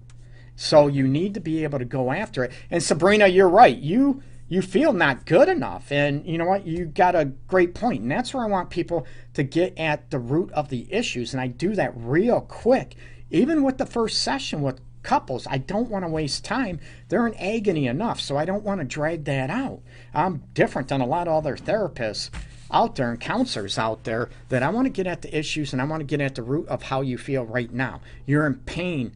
So 0.55 0.89
you 0.89 1.09
need 1.09 1.35
to 1.35 1.41
be 1.41 1.65
able 1.65 1.79
to 1.79 1.85
go 1.85 2.13
after 2.13 2.45
it. 2.45 2.53
And 2.71 2.83
Sabrina, 2.83 3.27
you're 3.27 3.49
right. 3.49 3.77
You 3.77 4.23
you 4.51 4.61
feel 4.61 4.93
not 4.93 5.27
good 5.27 5.49
enough. 5.49 5.93
And 5.93 6.27
you 6.27 6.37
know 6.37 6.45
what? 6.45 6.67
You 6.67 6.85
got 6.87 7.15
a 7.15 7.27
great 7.47 7.73
point. 7.73 8.03
And 8.03 8.11
that's 8.11 8.35
where 8.35 8.45
I 8.45 8.49
want 8.49 8.69
people 8.69 9.07
to 9.35 9.45
get 9.45 9.79
at 9.79 10.11
the 10.11 10.19
root 10.19 10.51
of 10.53 10.69
the 10.69 10.93
issues. 10.93 11.33
And 11.33 11.41
I 11.41 11.47
do 11.47 11.75
that 11.77 11.93
real 11.95 12.41
quick. 12.41 12.97
Even 13.31 13.63
with 13.63 13.79
the 13.79 13.87
first 13.87 14.21
session 14.21 14.61
with 14.61 14.81
couples, 15.05 15.47
I 15.49 15.59
don't 15.59 15.89
want 15.89 16.05
to 16.05 16.11
waste 16.11 16.45
time. 16.45 16.81
They're 17.09 17.29
in 17.29 17.35
agony 17.35 17.87
enough, 17.87 18.21
so 18.21 18.37
I 18.37 18.45
don't 18.45 18.65
want 18.65 18.81
to 18.81 18.85
drag 18.85 19.25
that 19.25 19.51
out. 19.51 19.83
I'm 20.13 20.43
different 20.53 20.89
than 20.89 21.01
a 21.01 21.07
lot 21.07 21.29
of 21.29 21.35
other 21.35 21.57
therapists 21.57 22.31
out 22.73 22.97
there 22.97 23.11
and 23.11 23.21
counselors 23.21 23.79
out 23.79 24.03
there 24.03 24.31
that 24.49 24.65
I 24.65 24.71
want 24.71 24.87
to 24.87 24.91
get 24.91 25.07
at 25.07 25.23
the 25.23 25.37
issues 25.37 25.73
and 25.73 25.81
I 25.81 25.85
want 25.85 26.01
to 26.01 26.05
get 26.05 26.21
at 26.21 26.35
the 26.35 26.43
root 26.43 26.67
of 26.69 26.83
how 26.83 27.03
you 27.03 27.19
feel 27.19 27.45
right 27.45 27.73
now. 27.73 28.01
You're 28.27 28.47
in 28.47 28.57
pain. 28.57 29.13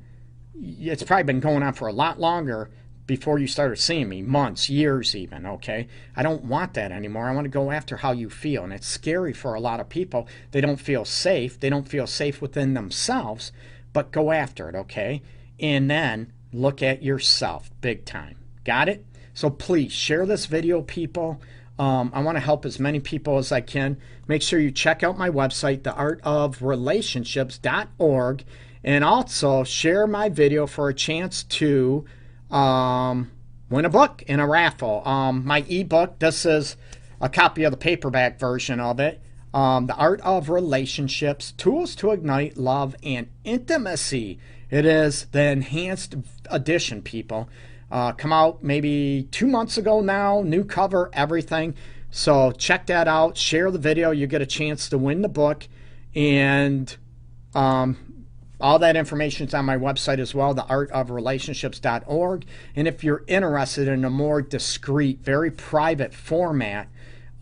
It's 0.60 1.02
probably 1.02 1.24
been 1.24 1.40
going 1.40 1.64
on 1.64 1.72
for 1.72 1.88
a 1.88 1.92
lot 1.92 2.20
longer 2.20 2.70
before 3.06 3.38
you 3.38 3.46
started 3.46 3.76
seeing 3.76 4.08
me, 4.08 4.22
months, 4.22 4.70
years 4.70 5.14
even, 5.14 5.44
okay? 5.44 5.86
I 6.16 6.22
don't 6.22 6.44
want 6.44 6.72
that 6.74 6.90
anymore. 6.90 7.28
I 7.28 7.34
want 7.34 7.44
to 7.44 7.50
go 7.50 7.70
after 7.70 7.98
how 7.98 8.12
you 8.12 8.30
feel. 8.30 8.64
And 8.64 8.72
it's 8.72 8.86
scary 8.86 9.34
for 9.34 9.54
a 9.54 9.60
lot 9.60 9.80
of 9.80 9.88
people. 9.88 10.26
They 10.52 10.62
don't 10.62 10.80
feel 10.80 11.04
safe. 11.04 11.60
They 11.60 11.68
don't 11.68 11.88
feel 11.88 12.06
safe 12.06 12.40
within 12.40 12.72
themselves, 12.74 13.52
but 13.92 14.10
go 14.10 14.32
after 14.32 14.70
it, 14.70 14.74
okay? 14.74 15.22
And 15.60 15.90
then 15.90 16.32
look 16.52 16.82
at 16.82 17.02
yourself 17.02 17.70
big 17.80 18.06
time. 18.06 18.36
Got 18.64 18.88
it? 18.88 19.04
So 19.34 19.50
please 19.50 19.92
share 19.92 20.24
this 20.24 20.46
video, 20.46 20.80
people. 20.80 21.42
Um, 21.78 22.10
I 22.14 22.22
want 22.22 22.36
to 22.36 22.40
help 22.40 22.64
as 22.64 22.80
many 22.80 23.00
people 23.00 23.36
as 23.36 23.52
I 23.52 23.60
can. 23.60 23.98
Make 24.28 24.40
sure 24.42 24.60
you 24.60 24.70
check 24.70 25.02
out 25.02 25.18
my 25.18 25.28
website, 25.28 25.80
theartofrelationships.org, 25.80 28.44
and 28.84 29.04
also 29.04 29.64
share 29.64 30.06
my 30.06 30.28
video 30.28 30.66
for 30.66 30.88
a 30.88 30.94
chance 30.94 31.42
to 31.42 32.04
um, 32.50 33.30
win 33.70 33.84
a 33.84 33.90
book 33.90 34.22
in 34.26 34.40
a 34.40 34.46
raffle. 34.46 35.06
Um, 35.06 35.44
my 35.44 35.64
ebook, 35.68 36.18
this 36.18 36.44
is 36.44 36.76
a 37.20 37.28
copy 37.28 37.64
of 37.64 37.70
the 37.70 37.76
paperback 37.76 38.38
version 38.38 38.80
of 38.80 39.00
it. 39.00 39.20
Um, 39.52 39.86
the 39.86 39.94
Art 39.94 40.20
of 40.22 40.48
Relationships 40.48 41.52
Tools 41.52 41.94
to 41.96 42.10
Ignite 42.10 42.56
Love 42.56 42.96
and 43.02 43.28
Intimacy. 43.44 44.38
It 44.70 44.84
is 44.84 45.26
the 45.26 45.42
enhanced 45.42 46.16
edition, 46.50 47.02
people. 47.02 47.48
Uh, 47.90 48.12
come 48.12 48.32
out 48.32 48.64
maybe 48.64 49.28
two 49.30 49.46
months 49.46 49.78
ago 49.78 50.00
now, 50.00 50.42
new 50.42 50.64
cover, 50.64 51.10
everything. 51.12 51.74
So 52.10 52.50
check 52.50 52.86
that 52.86 53.06
out. 53.06 53.36
Share 53.36 53.70
the 53.70 53.78
video. 53.78 54.10
You 54.10 54.26
get 54.26 54.42
a 54.42 54.46
chance 54.46 54.88
to 54.88 54.98
win 54.98 55.22
the 55.22 55.28
book. 55.28 55.68
And 56.14 56.96
um, 57.54 58.03
all 58.64 58.78
that 58.78 58.96
information 58.96 59.46
is 59.46 59.52
on 59.52 59.66
my 59.66 59.76
website 59.76 60.18
as 60.18 60.34
well, 60.34 60.54
theartofrelationships.org. 60.54 62.46
And 62.74 62.88
if 62.88 63.04
you're 63.04 63.22
interested 63.26 63.88
in 63.88 64.06
a 64.06 64.10
more 64.10 64.40
discreet, 64.40 65.20
very 65.20 65.50
private 65.50 66.14
format, 66.14 66.88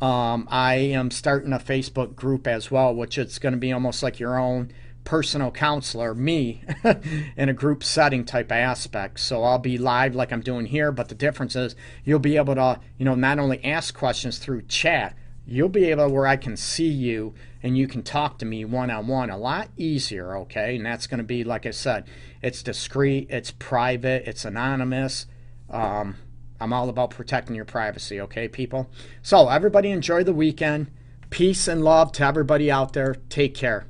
um, 0.01 0.49
I 0.51 0.75
am 0.75 1.13
starting 1.13 1.53
a 1.53 1.61
Facebook 1.61 2.17
group 2.17 2.49
as 2.49 2.73
well, 2.73 2.93
which 2.93 3.19
it's 3.19 3.39
going 3.39 3.53
to 3.53 3.59
be 3.59 3.71
almost 3.71 4.03
like 4.03 4.19
your 4.19 4.37
own 4.37 4.73
personal 5.05 5.53
counselor, 5.53 6.13
me, 6.13 6.65
in 7.37 7.49
a 7.49 7.55
group 7.55 7.85
setting 7.85 8.25
type 8.25 8.51
aspect. 8.51 9.21
So 9.21 9.45
I'll 9.45 9.61
be 9.61 9.79
live 9.79 10.17
like 10.17 10.33
I'm 10.33 10.41
doing 10.41 10.67
here, 10.67 10.91
but 10.91 11.09
the 11.09 11.15
difference 11.15 11.55
is 11.55 11.77
you'll 12.05 12.19
be 12.19 12.37
able 12.37 12.57
to, 12.57 12.81
you 12.99 13.05
know, 13.05 13.15
not 13.15 13.39
only 13.39 13.65
ask 13.65 13.95
questions 13.95 14.39
through 14.39 14.63
chat, 14.63 15.17
you'll 15.45 15.69
be 15.69 15.91
able 15.91 16.09
where 16.11 16.27
I 16.27 16.37
can 16.37 16.57
see 16.57 16.89
you 16.89 17.35
and 17.63 17.77
you 17.77 17.87
can 17.87 18.03
talk 18.03 18.39
to 18.39 18.45
me 18.45 18.65
one 18.65 18.91
on 18.91 19.07
one 19.07 19.31
a 19.31 19.37
lot 19.37 19.69
easier, 19.77 20.37
okay? 20.39 20.77
And 20.77 20.87
that's 20.87 21.07
going 21.07 21.19
to 21.19 21.25
be, 21.25 21.45
like 21.45 21.67
I 21.67 21.71
said, 21.71 22.07
it's 22.41 22.63
discreet, 22.63 23.29
it's 23.31 23.51
private, 23.51 24.27
it's 24.27 24.45
anonymous. 24.45 25.27
Um, 25.71 26.17
I'm 26.61 26.73
all 26.73 26.89
about 26.89 27.11
protecting 27.11 27.57
your 27.57 27.65
privacy, 27.65 28.21
okay, 28.21 28.49
people? 28.49 28.91
So, 29.23 29.49
everybody 29.49 29.91
enjoy 29.91 30.25
the 30.25 30.35
weekend. 30.35 30.91
Peace 31.31 31.67
and 31.67 31.83
love 31.83 32.13
to 32.13 32.25
everybody 32.25 32.71
out 32.71 32.93
there. 32.93 33.17
Take 33.29 33.55
care. 33.55 33.87